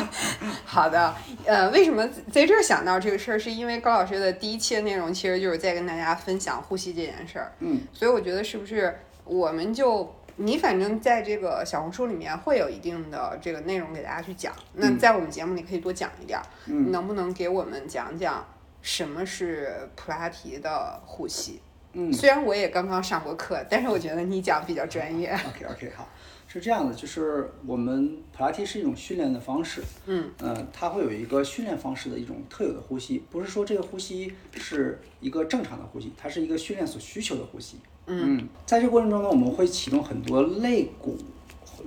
[0.65, 1.13] 好的，
[1.45, 10.13] 呃，为什么在这儿想到这个事儿，是因为高老师的第一期的内容其实就是在跟大家分享呼吸这件事儿，嗯，所以我觉得是不是我们就。
[10.37, 16.45] 你反正在这个小红书里面会有一定的这个内容给大家去讲，那在我们节目里可以多讲一点儿。
[16.67, 18.45] 嗯能不能给我们讲讲
[18.81, 21.61] 什么是普拉提的呼吸？
[21.93, 25.31] 嗯虽然我也刚刚上过课，但是我觉得你讲比较专业。
[25.47, 26.07] OK OK 好，
[26.47, 37.77] 是这样的，就是我们普拉提是一种训练的方式，嗯，呃，它会有一个训练方式的一种特有的呼吸，不是说这个呼吸是一个正常的呼吸，它是一个训练所需求的呼吸。
[38.07, 41.17] 嗯，在这个过程中呢，我们会启动很多肋骨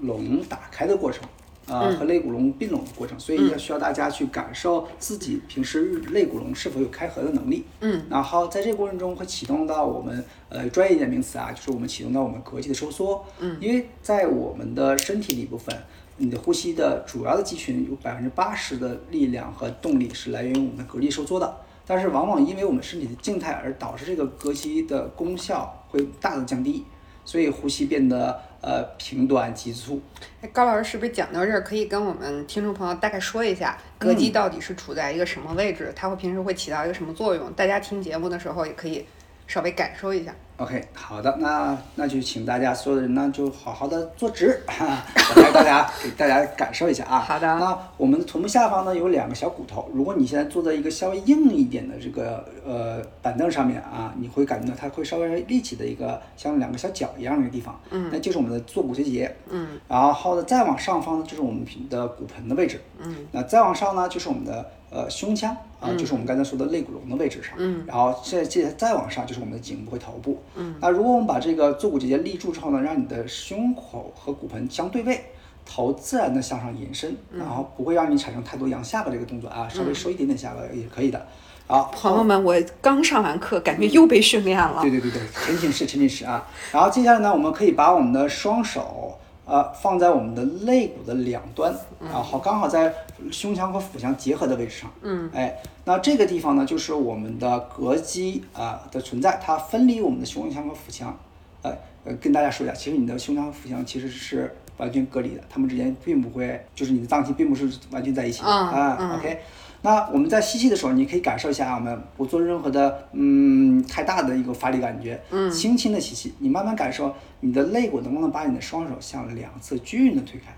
[0.03, 1.23] 笼打开的过程。
[1.71, 7.63] 啊、和肋骨笼并拢的过程，所以要需要大家去感受自己平时肋骨笼是否有开合的能力。
[7.81, 13.23] 嗯，然后在这个过程中会启动到我们呃专业一点名词啊，就是我们启动到我们膈肌的收缩。
[13.41, 15.77] 嗯，因为在我们的身体里部分，
[16.17, 21.55] 你的呼吸的主要的肌群有百分之八十的力量和动力是来源于我们的膈肌收缩的。
[21.87, 26.85] 但是往往因为我们身体的静态而导致这个膈肌的功效会大的降低。
[27.25, 30.01] 所以呼吸变得呃平短急促。
[30.41, 35.93] 哎，高老师是不是讲到这儿，可以跟我们听众朋友大概说一下膈肌到底是处在一个什么位置？
[35.95, 37.53] 它会平时会起到一个什么作用？
[37.53, 39.05] 大家听节目的时候也可以
[39.49, 40.33] 稍微感受一下。
[40.59, 45.05] OK，好的，那那就请大家所有的人呢，就好好的坐直，哈，
[45.37, 47.21] 我来大家给大家感受一下啊。
[47.21, 47.47] 好的。
[47.47, 75.25] 那我们的臀部下方呢有两个小骨头，如果你现在坐在一个稍微硬一点的这个呃板凳上面啊，你会感觉到它会稍微立起的一个像两个小脚一样的一个地方，嗯，那就是我们的坐骨结节，嗯，然后呢再往上方呢就是我们的骨盆的位置，嗯，那再往上呢就是我们的呃胸腔啊，就是我们刚才说的肋骨笼的位置上，嗯，然后现在接再往上就是我们的颈部和头部，嗯，那如果我们把这个坐骨结节立住之后呢，让你的胸口和骨盆相对位。
[75.71, 81.27] 头自然的向上延伸，然后不会让你产生太多扬下巴这个动作啊，稍微收一点点下巴也可以的。
[81.67, 84.81] 好，朋友们，我刚上完课，感觉又被训练了。
[84.81, 86.49] 对对对对，沉浸式沉浸式啊。
[86.73, 92.95] 然后接下来呢，我们可以把我们的双手呃放在我们的肋骨的两端，然后刚好在
[93.33, 94.91] 胸腔和腹腔结合的位置上。
[95.01, 101.19] 嗯，哎，那这个地方呢，就是我们的膈肌啊、的存在，它分离我们的胸腔和腹腔。
[101.63, 101.73] 呃
[102.05, 109.17] 呃，跟大家说一下，其实你的胸腔和腹腔其实是完全隔离的，它们之间并不会，就是你的脏器并不是完全在一起的嗯啊。
[109.19, 109.41] OK。
[109.83, 120.55] 那我们在吸气的时候，你可以感受一下，我们不做任何的嗯太大的一个发力感觉，嗯，轻轻的吸气，你慢慢感受你的肋骨能不能把你的双手向两侧均匀的推开。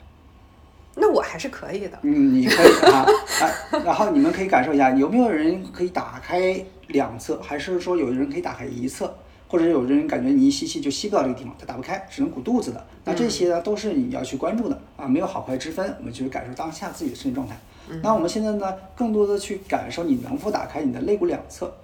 [0.97, 1.99] 那我还是可以的。
[2.03, 3.05] 嗯，你可以啊，
[3.41, 9.15] 啊，然后你们可以感受一下，有没有人可以打开两侧，还是说有人可以打开一侧，
[9.51, 12.87] 或者有人感觉你一吸气就吸不到这个地方，它打不开，只能鼓肚子的。
[13.05, 17.59] 那这些呢，都是你要去关注的啊，没有好坏之分，我们就是感受当下自己的身体状态。
[18.01, 21.75] 那我们现在呢，更多的去感受你能否打开你的肋骨两侧。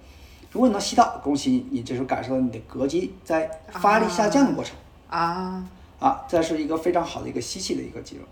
[0.52, 4.76] 如果你能吸到，恭喜你，你这时候感受到你的膈肌在发力下降的过程。
[5.08, 8.22] 啊，啊，这是一个非常好的一个吸气的一个肌肉。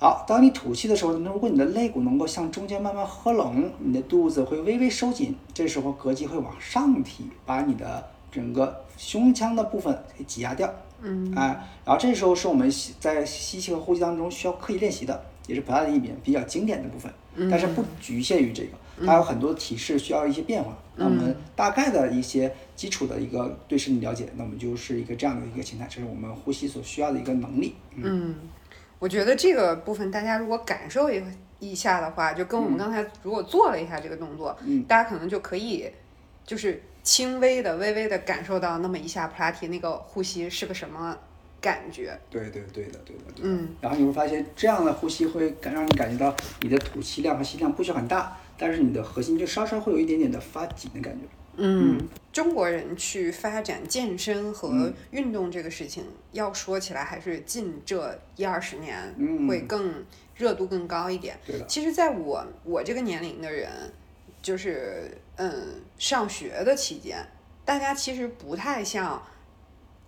[0.00, 10.68] 好，当你吐气的时候，那如果你的肋骨能够向中间慢慢合拢，你的肚子会微微收紧，这时候膈肌会往上提，把你的整个胸腔的部分给挤压掉。
[11.02, 11.46] 嗯，哎，
[11.84, 17.12] 然后这时候是我们吸在吸气和呼吸当中需要刻意练习的，也是普拉提里面比较经典的部分，
[17.50, 20.76] 但是不局限于这个，它有很多体式需要一些变化。
[20.94, 27.74] 那我们大概的一些基础的一个对身体了解，那我们就是一个这样的一个形态，这是我们呼吸所需要的一个能力。
[27.96, 28.36] 嗯，
[28.98, 31.20] 我觉得这个部分大家如果感受一
[31.58, 35.90] 一下的话，就跟我们刚才如果做了一下这个动作，嗯大家可能就可以
[36.44, 41.16] 就是轻微的、微微的感受到那么一下普拉提那个呼吸是个什么
[41.60, 42.16] 感觉。
[42.30, 43.42] 对对对的，对的，对的。
[43.42, 43.68] 嗯。
[43.80, 51.26] 然后你会发现，这样的呼吸会感让你感觉到你的吐气量和吸量不需要很大，但是你的核心就稍稍会有一点点的发紧的感觉。
[51.56, 52.00] 嗯，
[52.32, 60.02] 中国人去发展健身和嗯运动这个事情，要说起来还是近这一二十年嗯会更
[60.34, 61.38] 热度更高一点。
[61.46, 63.68] 对的，其实，在我我这个年龄的人，
[64.40, 67.18] 就是嗯，上学的期间，
[67.64, 69.22] 大家其实不太像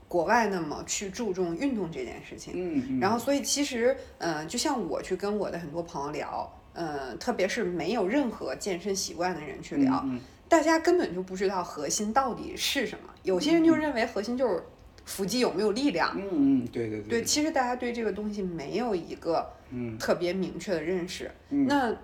[0.07, 2.53] 国外那么去注重运动这件事情。
[2.55, 3.01] 嗯嗯。
[3.01, 13.09] 然后，所以其实，嗯、就像我去跟我的很多朋友聊，嗯、特别是没有任何健身习惯的人去聊，嗯大家根本就不知道核心到底是什么。
[13.23, 14.63] 有些人就认为核心就是
[15.05, 16.15] 腹肌有没有力量。
[16.17, 21.31] 嗯嗯，对对对，其实大家对这个东西没有一个嗯特别明确的认识。
[21.49, 21.97] 嗯那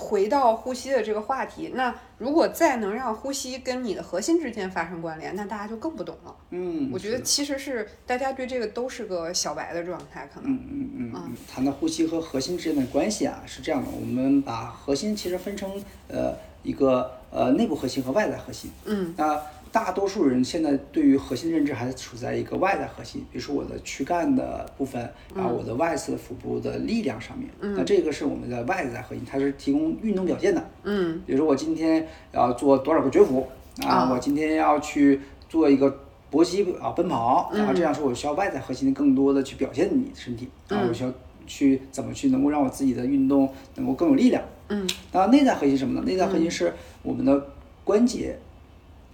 [0.00, 6.34] 回到呼吸的这个话题，那如果再能让呼吸跟你的核心之间发生关联，那大家就更不懂了。
[6.48, 10.50] 嗯，我觉得其实是大家对这个都是个小白的状态，可能。
[10.50, 15.70] 嗯嗯嗯嗯，谈到呼吸和核心之间的关系啊，是这样的，我们把核心其实分成
[16.08, 18.70] 呃一个呃内部核心和外在核心。
[18.86, 19.40] 嗯，那
[19.72, 30.70] 大多数人现在对于核心认知还是处在一个外在核心，比如说我的躯干的部分，然后我的外侧腹部的力量上面，那这个是我们的外在核心，它是提供运动表现的。
[30.82, 31.20] 嗯。
[31.24, 33.46] 比如说我今天要做多少个绝腹
[33.84, 41.12] 啊，我今天要去做一个搏击啊奔跑，然后这样说我需要外在核心更多的去表现你的身体，然后我需要
[41.46, 44.42] 去怎么去能够让我自己的运动能够更有力量。
[44.68, 46.04] 嗯，当然内在核心是什么呢？
[46.06, 47.46] 内在核心是我们的
[47.84, 48.38] 关节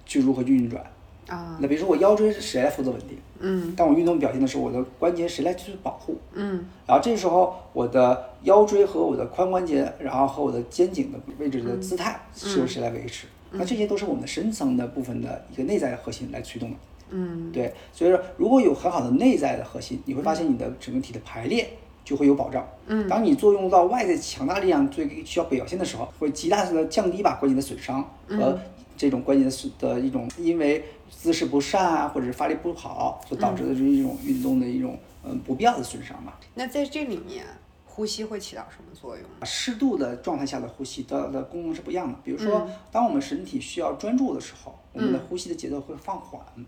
[0.06, 0.82] 去如何去运转。
[1.28, 3.18] 啊那比如说我腰椎是谁来负责稳定？
[3.40, 6.16] 嗯当我运动表现的时候，我的关节谁来去保护？
[6.34, 13.26] 嗯然后这时候我的腰椎和我的髋关节，然后和我的肩颈的位置的姿态是由谁来维持？
[13.50, 16.76] 那这些都是我们的深层的部分的一个内在的核心来驱动的。
[17.11, 21.68] 嗯对，所以说如果有很好的内在的核心，你会发现你的整个体的排列
[22.04, 22.64] 就会有保障。
[22.86, 28.57] 嗯，当你作用到外在强大力量最需要表现的时候，会极大的降低把关节的损伤和
[28.97, 36.34] 这种关节的的一种因为姿势不善啊，或者是发力不好所导致的这一种运动的一种嗯不必要的损伤嘛。
[36.55, 37.44] 那在这里面，
[37.84, 39.24] 呼吸会起到什么作用？
[39.44, 42.18] 适度的状态下的呼吸的的功能是不一样的。
[42.24, 46.64] 比如嗯说，当我们身体需要专注的时候，我们的呼吸的节奏会放缓，嗯，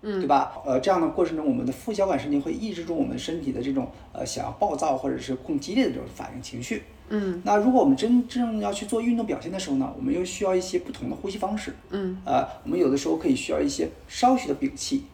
[0.00, 0.52] 对吧？
[0.64, 6.84] 呃，这样的过程中，我们的副交感神经会抑制住我们身体的这种呃想要暴躁或者是更激烈的这种反应情绪。
[7.08, 11.74] 嗯，那如果我们真正要去做运动表现的时候呢，我们又需要一些不同的呼吸方式。
[11.90, 15.04] 嗯，呃，我们有的时候可以需要一些稍许的屏气，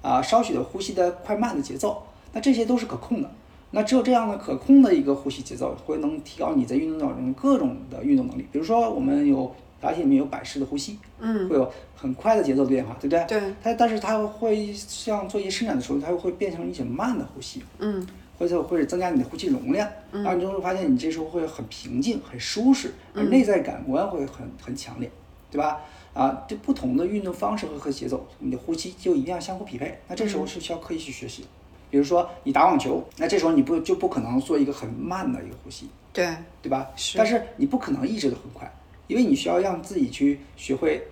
[0.00, 2.02] 啊、稍许的呼吸的快慢的节奏，
[2.32, 3.30] 那这些都是可控的。
[3.72, 8.46] 那只有这样的可控的一个呼吸节奏，会能提高你在运动当中各种的运动能力。
[8.52, 9.52] 比如说，我们有
[9.82, 13.24] 打铁里面有百式的呼吸，嗯，会有很快的节奏的变化，对不对？
[13.26, 18.06] 对，它但是它会像做一些伸展的时候，它会变成一种慢的呼吸，嗯
[18.38, 25.10] 或者或者增加你的呼吸容量，嗯然后你就会发现你这时候会很平静、很舒适，而内在感官会很很强烈，
[25.50, 25.80] 对吧？
[26.14, 29.98] 啊，这不同的运动方式和和节奏，你的呼吸就一定要相互匹配。
[30.08, 31.48] 那这时候是需要刻意去学习的。
[31.90, 36.28] 比如说你打网球，那这时候你不就不可能做一个很慢的一个呼吸，对，
[36.62, 36.90] 对吧？
[36.96, 38.70] 是但是你不可能一直都很快，
[39.12, 41.06] 因为你需要让自己去学会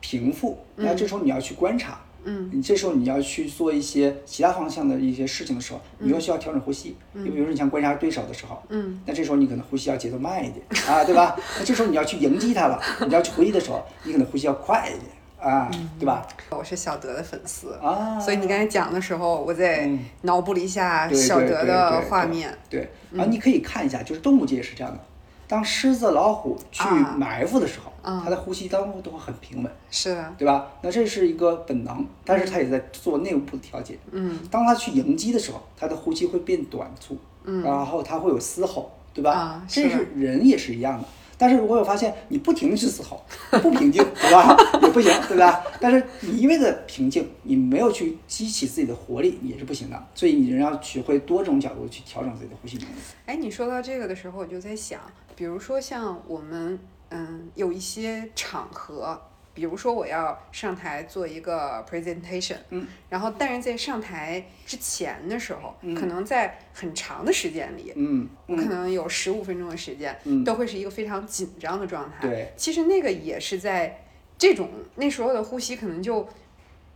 [0.00, 0.58] 平复。
[0.76, 6.96] 那这时候你要去观察，嗯，你这时候你要去做一些其他方向的一些事情的时候，你又需要调整呼吸。
[7.14, 11.36] 就比如说你想观察对手的时候，嗯，那这时候你可能呼吸要节奏慢一点 啊，对吧？
[11.58, 16.26] 那这时候你要去迎击他了，你要去回击的时候，你可能呼吸要快一点啊，对吧？
[16.50, 22.56] 我是小德的粉丝，啊，所以你刚才讲的时候，我在嗯脑补了一下对小德的对对画面。
[22.70, 25.00] 对，然后你可以看一下，就是动物界也是这样的。
[25.48, 30.66] 当狮子、老虎去啊埋伏的时候，啊它的呼吸当中都会很平稳，是的，对吧？
[30.82, 33.98] 那这是一个本能，但是它也在做内部的调节。
[34.10, 39.32] 嗯当它去迎击的时候，它的呼吸会变短促，嗯然后它会有嘶吼，对吧？
[39.32, 41.06] 啊是这是人也是一样的。
[41.38, 43.24] 但是如果我发现你不停的去思考，
[43.62, 44.56] 不平静，对吧？
[44.82, 45.62] 也不行，对吧？
[45.80, 50.06] 但是你一味的平静，你没有去激起自己的活力，也是不行的。
[50.14, 52.94] 所以你人要学会多种角度去调整自己的呼吸能力。
[53.26, 55.00] 哎，你说到这个的时候，我就在想，
[55.34, 56.78] 比如说像我们，
[57.10, 59.20] 嗯，有一些场合，
[59.56, 65.94] 比如说我要上台做一个 presentation，嗯，然后但是在上台之前的时候，嗯。
[65.94, 72.28] 可能在很长的时间里，嗯我可嗯能有十五分钟的时间，嗯，都会是一个非常紧张的状态。
[72.28, 74.02] 对，其实那个也是在
[74.36, 76.28] 这种那时候的呼吸，可能就，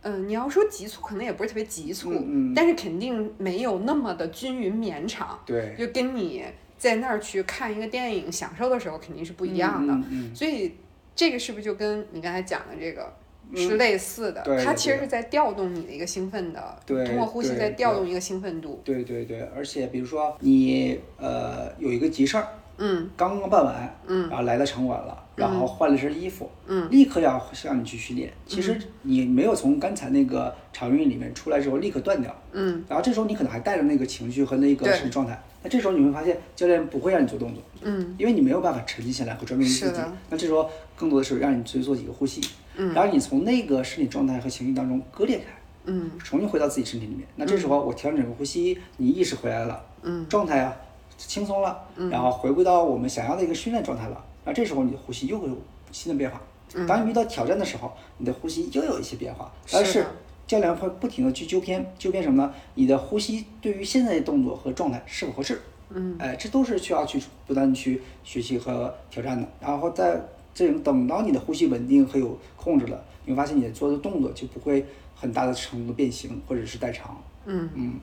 [0.03, 2.53] 嗯、你要说急促，可能也不是特别急促，嗯嗯。
[2.53, 5.39] 但是肯定没有那么的均匀绵长。
[5.47, 6.45] 对，就跟你
[6.77, 9.99] 在那儿去看一个电影享受的时候肯定是不一样的。
[10.35, 10.75] 所以
[11.15, 13.13] 这个是不是就跟你刚才讲的这个
[13.51, 14.41] 嗯是类似的？
[14.63, 18.81] 它其实是在调动你的一个兴奋的，对通过呼吸在调动一个兴奋度。
[18.83, 22.47] 对对对，而且比如说你呃有一个急事儿，
[22.77, 28.31] 嗯刚刚办完，嗯然后来到场馆了，然后换了身衣服，嗯立刻要让你去训练。
[28.45, 40.01] 其实你没有从刚才那个场域里面出来之后立刻断掉，嗯然后这时候你可能还带着那个情绪和那个状态，那这时候你会发现教练不会让你做动作，嗯因为你没有办法沉浸下来和专注于自己。
[40.29, 42.41] 那这时候更多的是让你去做几个呼吸，
[42.75, 45.45] 嗯然后你从那个身体状态和情绪当中割裂开。
[45.83, 47.27] 嗯重新回到自己身体里面。
[47.35, 50.75] 那这时候我调整整个呼吸，你意识回来了，嗯状态啊
[51.17, 51.75] 轻松了，
[52.11, 54.23] 然后回归到我们想要的一个训练状态了。
[54.45, 55.57] 那这时候你的呼吸又会有
[55.91, 56.39] 新的变化。
[56.87, 60.05] 当你遇到挑战的时候，你的呼吸又有一些变化，但是
[60.51, 62.53] 教练会不停的去纠偏，纠偏什么呢？
[62.75, 65.61] 你的呼吸对于现在的动作和状态是否合适？
[65.91, 69.47] 嗯，哎，这都是需要去不断去学习和挑战的。
[69.61, 70.19] 然后在
[70.53, 74.85] 这种等到你的呼吸稳定和有控制了，你会发现你做的动作就不会
[75.15, 77.17] 很大的程度变形或者是代偿。
[77.45, 77.69] 嗯。
[77.73, 77.93] 嗯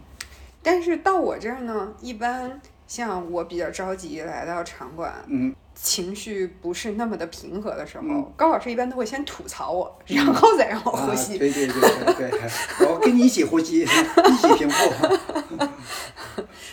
[0.62, 11.36] 但是到我这儿呢，一般像我比较着急来到场馆，嗯，情绪不是那么的平和的时候，嗯高老师一般都会先吐槽我，然后再让我呼吸。
[11.36, 11.80] 啊、对对对
[12.14, 12.40] 对对，
[12.88, 15.66] 我 跟你一起呼吸， 一起平复。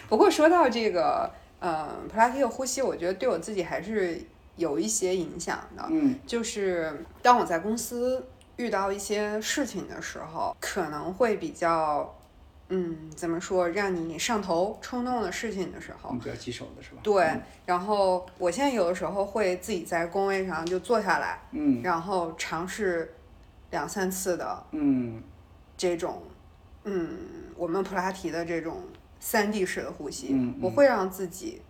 [0.09, 1.29] 不过说到这个，
[1.59, 4.19] 呃，普拉提的呼吸，我觉得对我自己还是
[4.55, 5.85] 有一些影响的。
[5.89, 8.25] 嗯就是当我在公司
[8.57, 12.14] 遇到一些事情的时候，可能会比较，
[12.70, 16.97] 嗯，怎么说，让你上头冲动的事情的时候，你比较棘手的是吧？
[17.03, 17.32] 对。
[17.66, 23.13] 然后我现在有的时候会自己在工位上就坐下来，嗯然后尝试
[23.72, 25.22] 两三次的嗯
[25.78, 26.22] 这种，
[26.86, 27.18] 嗯，
[27.55, 28.82] 我们普拉提的这种
[29.20, 31.61] 三 D 式的呼吸，嗯嗯我会让自己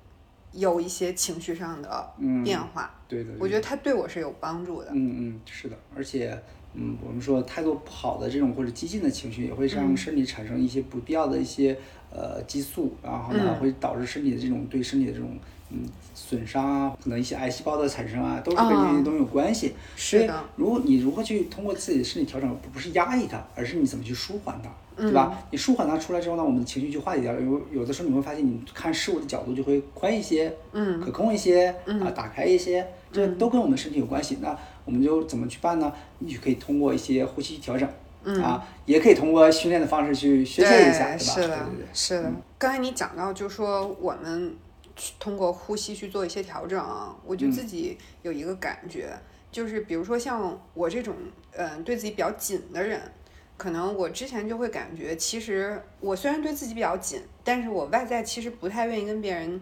[0.56, 2.94] 有一些情绪上的嗯，变化。
[3.08, 4.90] 对的，对我觉得它对我是有帮助的。
[4.94, 6.36] 嗯嗯，是的，而且，
[6.74, 11.78] 嗯，我们说太多不好的这种或者激进的情绪，也会让嗯身体产生一些不必要的一些
[12.12, 15.38] 呃激素，然后呢嗯会导致身体的这种对身体的这种
[15.76, 19.76] 嗯损伤啊，可能一些癌细胞的产生啊，都是跟这些东西有关系。
[19.96, 25.38] 所以是的，如果你如何去通过自己的身体调整，不不是压抑它，而是你怎么去舒缓它，对吧？
[25.52, 27.42] 你舒缓它出来之后呢，我们的情绪就化解掉了。
[27.42, 34.38] 有有的时候你会发现，你看事物的角度就会宽一些，嗯，可控一些，啊，打开一些，这都跟我们身体有关系。
[34.42, 35.92] 那我们就怎么去办呢？
[36.20, 37.88] 你就可以通过一些呼吸调整，
[38.42, 41.34] 啊，也可以通过训练的方式去学习一下，对吧？
[41.34, 42.32] 是的对对对，是的。
[42.58, 44.56] 刚才你讲到，就说我们去
[45.20, 49.18] 通过呼吸去做一些调整啊，我就自己有一个感觉，
[49.52, 51.16] 就是比如说像我这种
[51.54, 53.02] 嗯、对自己比较紧的人，
[53.58, 59.62] 可能我之前就会感觉，其实我虽然对自己比较紧，但是我外在其实不太愿意跟别人。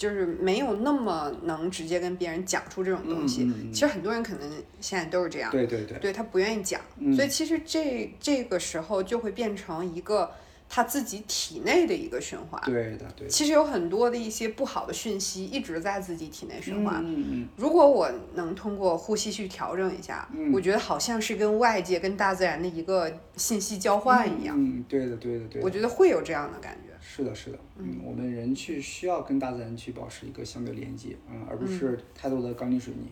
[0.00, 3.70] 就是没有那么能直接跟别人讲出这种东西，嗯嗯嗯。
[3.74, 6.80] 其实很多人可能现在都是这样，对对对，对他不愿意讲，
[7.14, 10.32] 所以其实这这个时候就会变成一个
[10.72, 12.62] 他自己体内的一个循环。
[12.64, 13.28] 对的对的。
[13.28, 17.02] 其实有很多的一些不好的讯息一直在自己体内循环。
[17.04, 25.66] 嗯嗯如果我能通过呼吸去调整一下，我觉得好像是跟外界、跟大自然的一个信息交换一样，嗯，对的对的对的。
[25.66, 26.90] 我觉得会有这样的感觉。
[27.02, 33.08] 是的，是的，嗯，我们人去需要跟大自然去保持一个相对连接，嗯，而不是太多的钢筋水泥。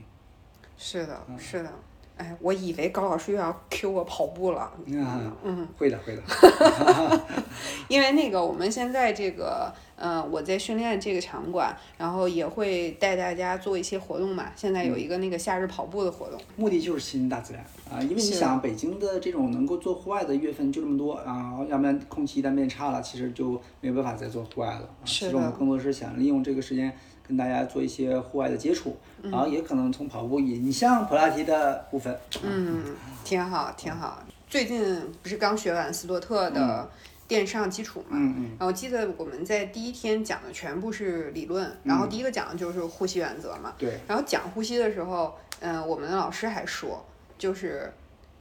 [0.76, 1.72] 是的，是的。
[2.18, 6.22] 哎，我以为高老师又要 Q 我跑步了，啊，嗯，会的，会的。
[7.88, 14.46] 因为那个我们现在这个，呃，我在训练这个场馆，然后也会带大家做一些活动嘛。
[14.56, 24.80] 现在有一个那个夏日跑步的活动，目的就是亲近大自然啊，因为你想，北京的这种能够做户外的月份就这么多啊，要不然空气一旦变差了，其实就没有办法再做户外了。
[24.80, 26.92] 啊是其实我们更多是想利用这个时间
[27.28, 32.18] 跟大家做一些户外的接触，嗯然后也可能从跑步引向普拉提的部分。
[32.42, 34.24] 嗯，挺好，挺好。
[34.48, 36.88] 最近不是刚学完斯多特的
[37.28, 38.12] 电上基础嘛？
[38.12, 43.74] 嗯嗯然后我记得我们在第一天讲的全部是理论，然后第一个讲的就是呼吸原则嘛。
[43.76, 47.04] 对，然后讲呼吸的时候，嗯、我们的老师还说，
[47.36, 47.92] 就是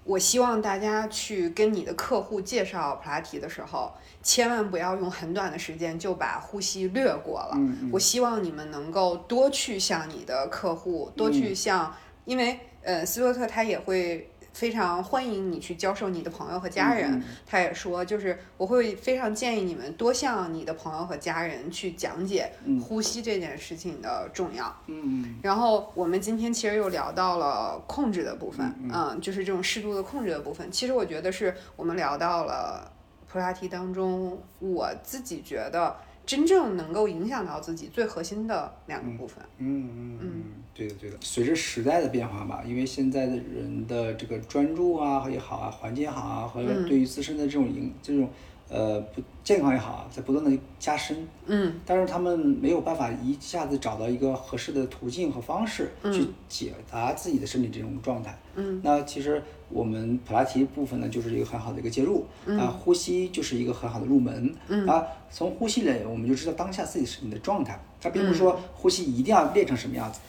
[0.07, 3.91] 我希望大家去跟你的客户介绍普拉提的时候，
[4.23, 7.51] 千万不要用很短的时间就把呼吸略过了。
[7.55, 11.93] 嗯嗯我希望你们能够多去向你的客户，多去向，
[12.23, 14.31] 因为呃，斯洛特他也会。
[14.57, 17.23] 非常欢迎你去教授你的朋友和家人。
[17.45, 22.51] 他也说，就是我会非常建议你们多向你的朋友和家人去讲解
[22.81, 24.65] 呼吸这件事情的重要。
[24.87, 30.71] 嗯嗯然后我们今天其实又聊到了控制的部分，嗯就是这种适度的控制的部分。
[30.71, 32.91] 其实我觉得是我们聊到了
[33.31, 35.95] 普拉提当中，我自己觉得
[36.25, 39.37] 真正能够影响到自己最核心的两个部分。
[39.59, 40.43] 嗯嗯嗯，
[40.77, 41.17] 对的对的。
[41.21, 48.29] 随着时代的变化吧，因为现在的人的这个专注啊也好啊，环境也好啊，和对于自身的这种影这种
[48.69, 51.27] 呃不健康也好啊，在不断的加深。
[51.47, 58.37] 嗯，但是他们没有办法一下子找到一个合适的途径和方式去解答自己的身体这种状态。
[58.55, 62.25] 嗯，那其实我们普拉提部分呢，就是一个很好的一个介入。
[62.59, 64.53] 啊，呼吸就是一个很好的入门。
[64.67, 67.79] 嗯，啊，从呼吸里我们就知道当下自己身体的状态。
[67.99, 70.19] 它并不是说呼吸一定要练成什么样子，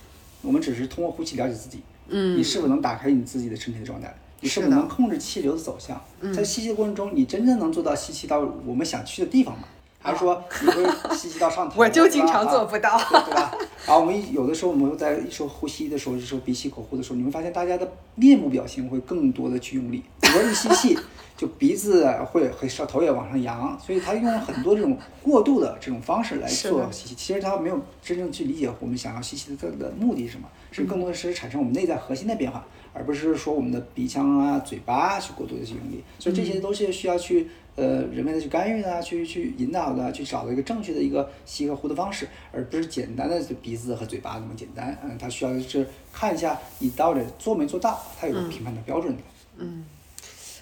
[0.43, 1.81] 我们只是通过呼吸了解自己。
[2.09, 4.15] 嗯，你是否能打开你自己的身体的状态？
[4.41, 6.01] 你是否能控制气流的走向？
[6.33, 9.65] 在吸气的过程中，你真正能做到吸气到我们想去的地方吗？
[10.01, 11.75] 还是说你会吸气到上头？
[11.83, 12.97] 我就经常啊做不到。
[12.97, 13.53] 对对吧？
[13.85, 20.97] 然后我们有的时候我们在说呼吸的时候，就说鼻吸口呼的时候，你会发现大家的面部表情会更多的去用力，比如说一吸气，
[21.39, 37.49] 就鼻子会会稍头也往上扬，所以他用了很多这种过度的这种方式来做吸气，其实他没有真正去理解我们想要吸气的的目的是什么，是更多的是产生我们内在核心的变化，而不是说我们的鼻腔啊、嘴巴啊去过度的去用力，所以这些都是需要去。
[37.79, 44.99] 呃，人为的去干预的，去去引导的，去找到一个正确的一个吸和呼的方式，而不是简单的就鼻子和嘴巴那么简单。
[45.01, 49.23] 嗯，他需要的是看一下你到底做没做到，他有个评判的标准的。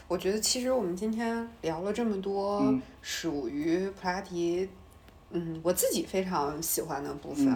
[0.08, 4.68] 我觉得其实我们今天聊了这么多嗯属于普拉提，
[5.30, 7.54] 嗯，我自己非常喜欢的部分。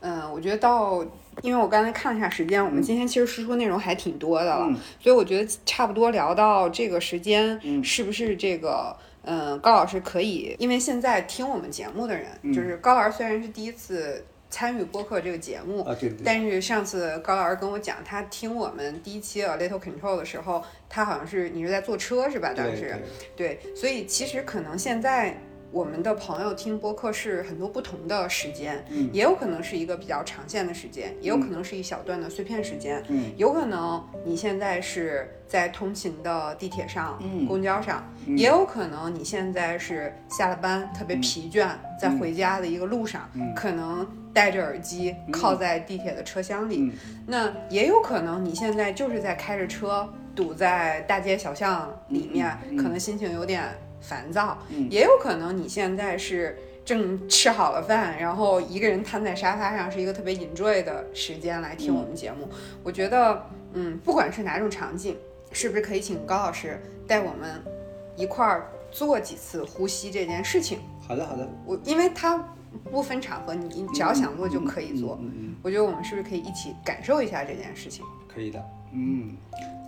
[0.00, 1.04] 嗯，我觉得到，
[1.42, 8.96] 因为我刚才看了一下时间，我们今天其实输出内容还挺多的了，嗯所以我觉得差不多聊到这个时间，是不是这个？
[9.22, 22.52] 嗯，高老师可以，因为现在听我们节目的人，就是高老师虽然是第一次参与播客这个节目，啊，对对对，但是上次高老师跟我讲，他听我们第一期《A Little Control》的时候，他好像是你是在坐车是吧？
[22.54, 22.94] 当时
[23.36, 25.40] 对，所以其实可能现在
[25.72, 29.08] 我们的朋友听播客是很多不同的时间，嗯。
[29.12, 33.32] 也有可能是一个比较长线的时间，也有可能是一小段的碎片时间，嗯。
[33.36, 37.46] 有可能你现在是在通勤的地铁上、嗯。
[37.46, 38.36] 公交上，嗯。
[38.36, 41.68] 也有可能你现在是下了班特别疲倦，
[42.00, 43.54] 在回家的一个路上，嗯。
[43.54, 46.92] 可能戴着耳机靠在地铁的车厢里，嗯。
[47.26, 53.64] 那也有可能你现在就是在开着车堵在大街小巷里面，可能心情有点
[54.00, 56.56] 烦躁，嗯也有可能你现在是。
[56.82, 62.48] 正吃好了饭，然后一个人瘫在沙发上，是一个特别 enjoy 的时间来听我们节目。
[62.82, 65.16] 我觉得，嗯，不管是哪种场景，
[65.52, 67.62] 是不是可以请高老师带我们
[68.16, 70.80] 一块儿做几次呼吸这件事情？
[71.06, 72.36] 好的好的，我因为他
[72.90, 75.16] 不分场合，你你只要想做就可以做。
[75.20, 78.04] 嗯嗯嗯我觉得我们是不是可以一起感受一下这件事情？
[78.26, 79.36] 可以的，嗯，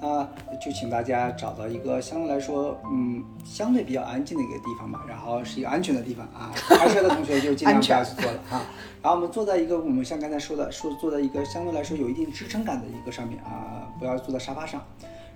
[0.01, 0.25] 那
[0.61, 6.51] 就请大家找到一个相对来说，嗯，相对比较安静的一个地方吧，然后是一个安全的地方啊。
[6.69, 8.63] 开车的同学就尽量不要去坐了啊。
[9.03, 14.81] 然后我们坐在一个我们像刚才说的，说坐在一个相对来说有一定支撑感的一个上面啊，不要坐在沙发上。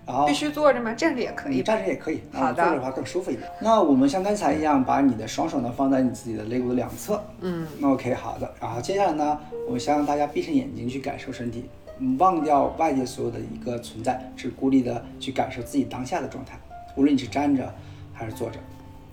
[0.07, 0.95] 然后必须坐着吗？
[0.95, 1.63] 站着也可以你。
[1.65, 3.51] 站着也可以，好的啊坐着的话更舒服一点。
[3.61, 7.21] 那我们像刚才一样，把你的双手呢放在你自己的肋骨的两侧。
[7.41, 8.49] 嗯那 OK，好的。
[8.61, 9.37] 然后接下来呢，
[9.69, 11.86] 我想让大家闭上眼睛去感受身体，嗯
[12.19, 16.59] 忘掉外界所有的一个存在，只孤立的去感受自己当下的状态，
[16.97, 17.75] 无论你是站着
[18.13, 18.59] 还是坐着。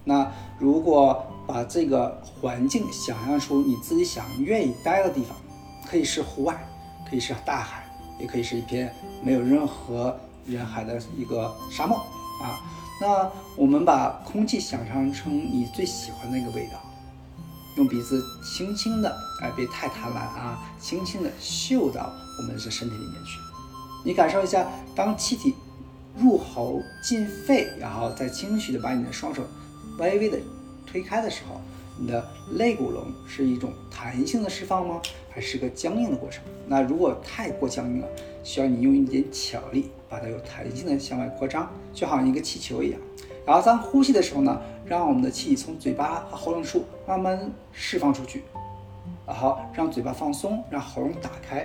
[0.06, 0.30] 那
[0.60, 5.38] 如果把这个环境想象出你自己想愿意待的地方，
[5.86, 6.58] 可以是户外，
[7.10, 7.86] 可以是大海，
[8.20, 11.98] 也可以是一片没有任何人海的一个沙漠
[12.42, 12.60] 啊。
[13.00, 16.80] 那我们把空气想象成你最喜欢的那个味道，
[17.76, 23.40] 用鼻子轻轻的，哎，别太贪婪啊，轻轻的嗅到我们的身体里面去。
[24.06, 25.56] 你感受一下，当气体
[26.18, 29.44] 入喉进肺，然后再轻许的把你的双手
[29.98, 30.38] 微微的
[30.86, 31.60] 推开的时候，
[31.98, 35.02] 你的肋骨笼是一种弹性的释放吗？
[35.32, 36.44] 还是个僵硬的过程？
[36.68, 38.08] 那如果太过僵硬了，
[38.44, 43.00] 需要你用一点巧力把它有弹性的向外扩张，就好像一个气球一样。
[43.46, 48.44] 然后当呼吸的时候呢，让我们的气从嘴巴和喉咙处慢慢释放出去，
[49.28, 51.58] 然后让嘴巴放松，让喉咙打开，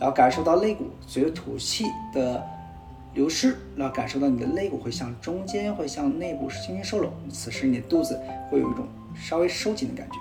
[0.00, 2.44] 然后感受到肋骨随着吐气的
[3.14, 10.16] 流失，然后感受到你的肋骨会向中间，会向内部轻轻收拢，此时你的肚子会有一种稍微收紧的感觉。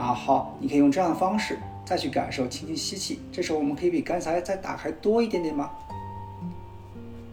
[0.00, 5.70] 啊，好，你可以用这样的方式再去感受，轻轻吸气，这时候我们可以比刚才再打开多一点点吗？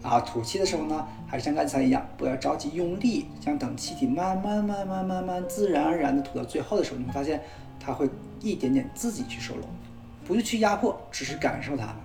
[0.06, 7.42] 啊吐气的时候呢，还是像刚才一样，不要着急用力，想等气体慢慢慢慢慢慢自然而然的吐到最后的时候，你会发现
[7.80, 8.08] 它会
[8.40, 9.64] 一点点自己去收拢，
[10.24, 11.96] 不是去压迫，只是感受它。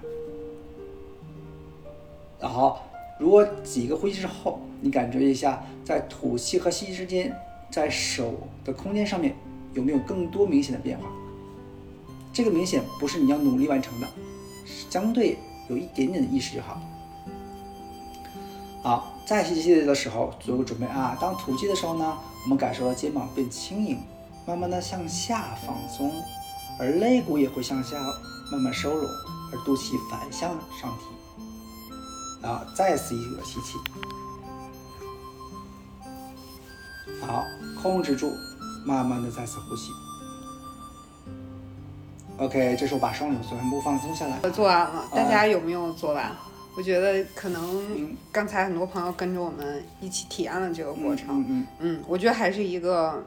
[2.40, 2.78] 然后，
[3.18, 7.36] 如果几个呼吸之后，你感觉一下，在吐气和吸气之间，
[7.70, 8.32] 在手
[8.64, 9.36] 的空间上面
[9.74, 11.04] 有没有更多明显的变化？
[12.32, 14.08] 这个明显不是你要努力完成的，
[14.64, 15.36] 相对
[15.68, 16.80] 有一点点的意识就好。
[18.82, 21.16] 好，在吸气的时候做个准备啊。
[21.20, 24.02] 当吐气的时候呢，我们感受到肩膀变轻盈，
[24.46, 26.10] 慢慢的向下放松，
[26.78, 27.98] 而肋骨也会向下
[28.50, 29.06] 慢慢收拢，
[29.52, 30.50] 而肚脐反向
[30.80, 32.46] 上提。
[32.46, 33.76] 啊再次一个吸气，
[37.20, 37.44] 好，
[37.82, 38.32] 控制住，
[38.86, 39.92] 慢慢的再次呼吸。
[42.38, 44.38] OK，这时候把双手全部放松下来。
[44.42, 46.34] 我做完了，大家有没有做完？
[46.76, 51.40] 我觉得可嗯能刚才很多朋友跟着我们一起体验了这个过程。
[51.40, 53.22] 嗯嗯嗯，我觉得还是一个，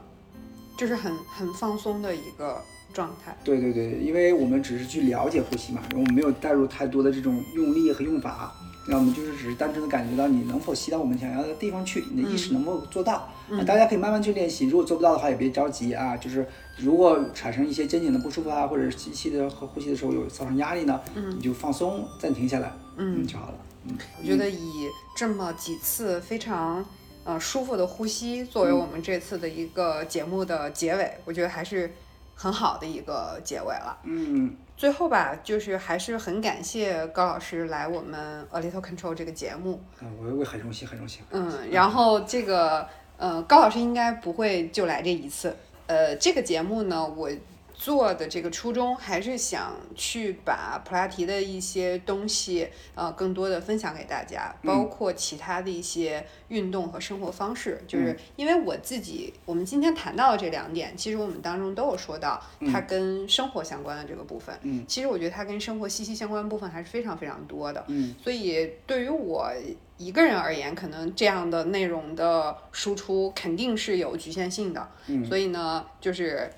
[0.76, 2.60] 就是很很放松的一个
[2.92, 3.36] 状态。
[3.44, 8.52] 对对对，因为我们只是去了解呼吸嘛，我们没有带入太多的这种用力和用法，
[8.88, 13.28] 那我们就是只是单纯的感觉到你能否吸到我们想要的地方去，你的意识能否做到。
[13.50, 16.46] 啊，大家可以慢慢去练习，如果做不到的话也别着急啊，就是
[16.78, 23.54] 如果产生一些肩颈的不舒服啊，或者是吸气的和呼吸的时候有造成压力呢，你就放松暂停下来，嗯就好了。
[23.84, 26.84] 嗯，我觉得以这么几次非常
[27.24, 31.92] 呃舒服的呼吸作为我们这次的一个节目的结尾，我觉得还是
[32.34, 33.98] 很好的一个结尾了。
[34.04, 39.82] 嗯，最后吧，就是还是很感谢高老师来我们 A Little Control 这个节目。
[40.00, 41.22] 嗯，我我很荣幸，很荣幸。
[41.30, 45.54] 嗯，然后这个呃，高老师应该不会就来这一次。
[45.86, 47.30] 呃，这个节目呢，我
[47.74, 57.82] 做的这个初衷还是想去把普拉提的一些东西，呃，更多的分享给大家，包括其他的一些运动和生活方式。
[57.88, 62.40] 就是因为我自己，我们今天谈到的这两点，其实我们当中都有说到
[62.72, 64.56] 它跟生活相关的这个部分。
[64.62, 67.84] 嗯，其实我觉得它跟生活息息相关的部分还是非常非常多的。
[67.88, 69.50] 嗯，所以对于我
[69.98, 74.88] 一个人而言，可能这样的内容的输出肯定是有局限性的。
[75.08, 76.48] 嗯，所以呢，就是。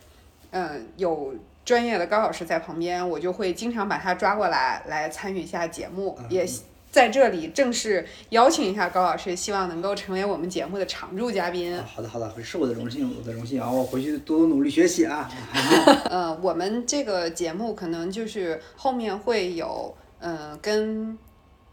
[0.56, 1.34] 嗯，有
[1.66, 6.18] 专业的高老师在旁边，我就会经常把他抓过来，来参与一下节目。
[6.30, 6.46] 也
[6.90, 11.78] 在这里正式邀请一下高老师，希望能够成为我们节目的常驻嘉宾。
[11.82, 13.70] 好的，好的，是我的荣幸，我的荣幸啊！
[13.70, 15.30] 我回去多多努力学习啊。
[16.08, 21.18] 呃，我们这个节目可能就是后面会有，嗯，跟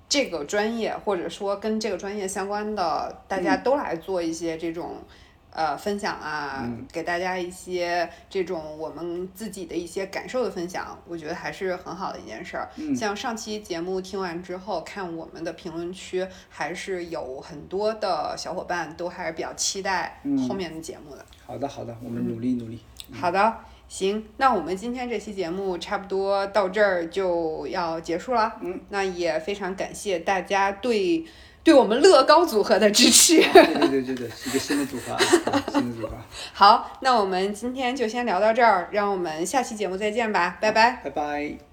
[0.09, 4.97] 这个专业或者说跟这个专业相关的，大家都来做一些这种。
[5.56, 12.68] 呃，分享啊，给大家一些这种我们自己的一些感受的分享，我觉得还是很好的一件事儿。
[12.95, 21.24] 像上期节目听完之后，看我们的评论区，还是有很多的小伙伴都还是比较期待后面的节目的。
[21.45, 22.80] 好的，好的，我们努力努力。
[23.12, 23.56] 好的，
[23.88, 28.56] 行，那我们今天这期节目差不多到这儿就要结束了。
[28.62, 31.24] 嗯，那也非常感谢大家对。
[31.64, 35.18] 对我们乐高组合的支持，对对对对对，一个新的组合，
[35.72, 36.14] 新的组合。
[36.53, 41.72] 好，那我们今天就先聊到这儿，让我们下期节目再见吧，拜拜，拜拜。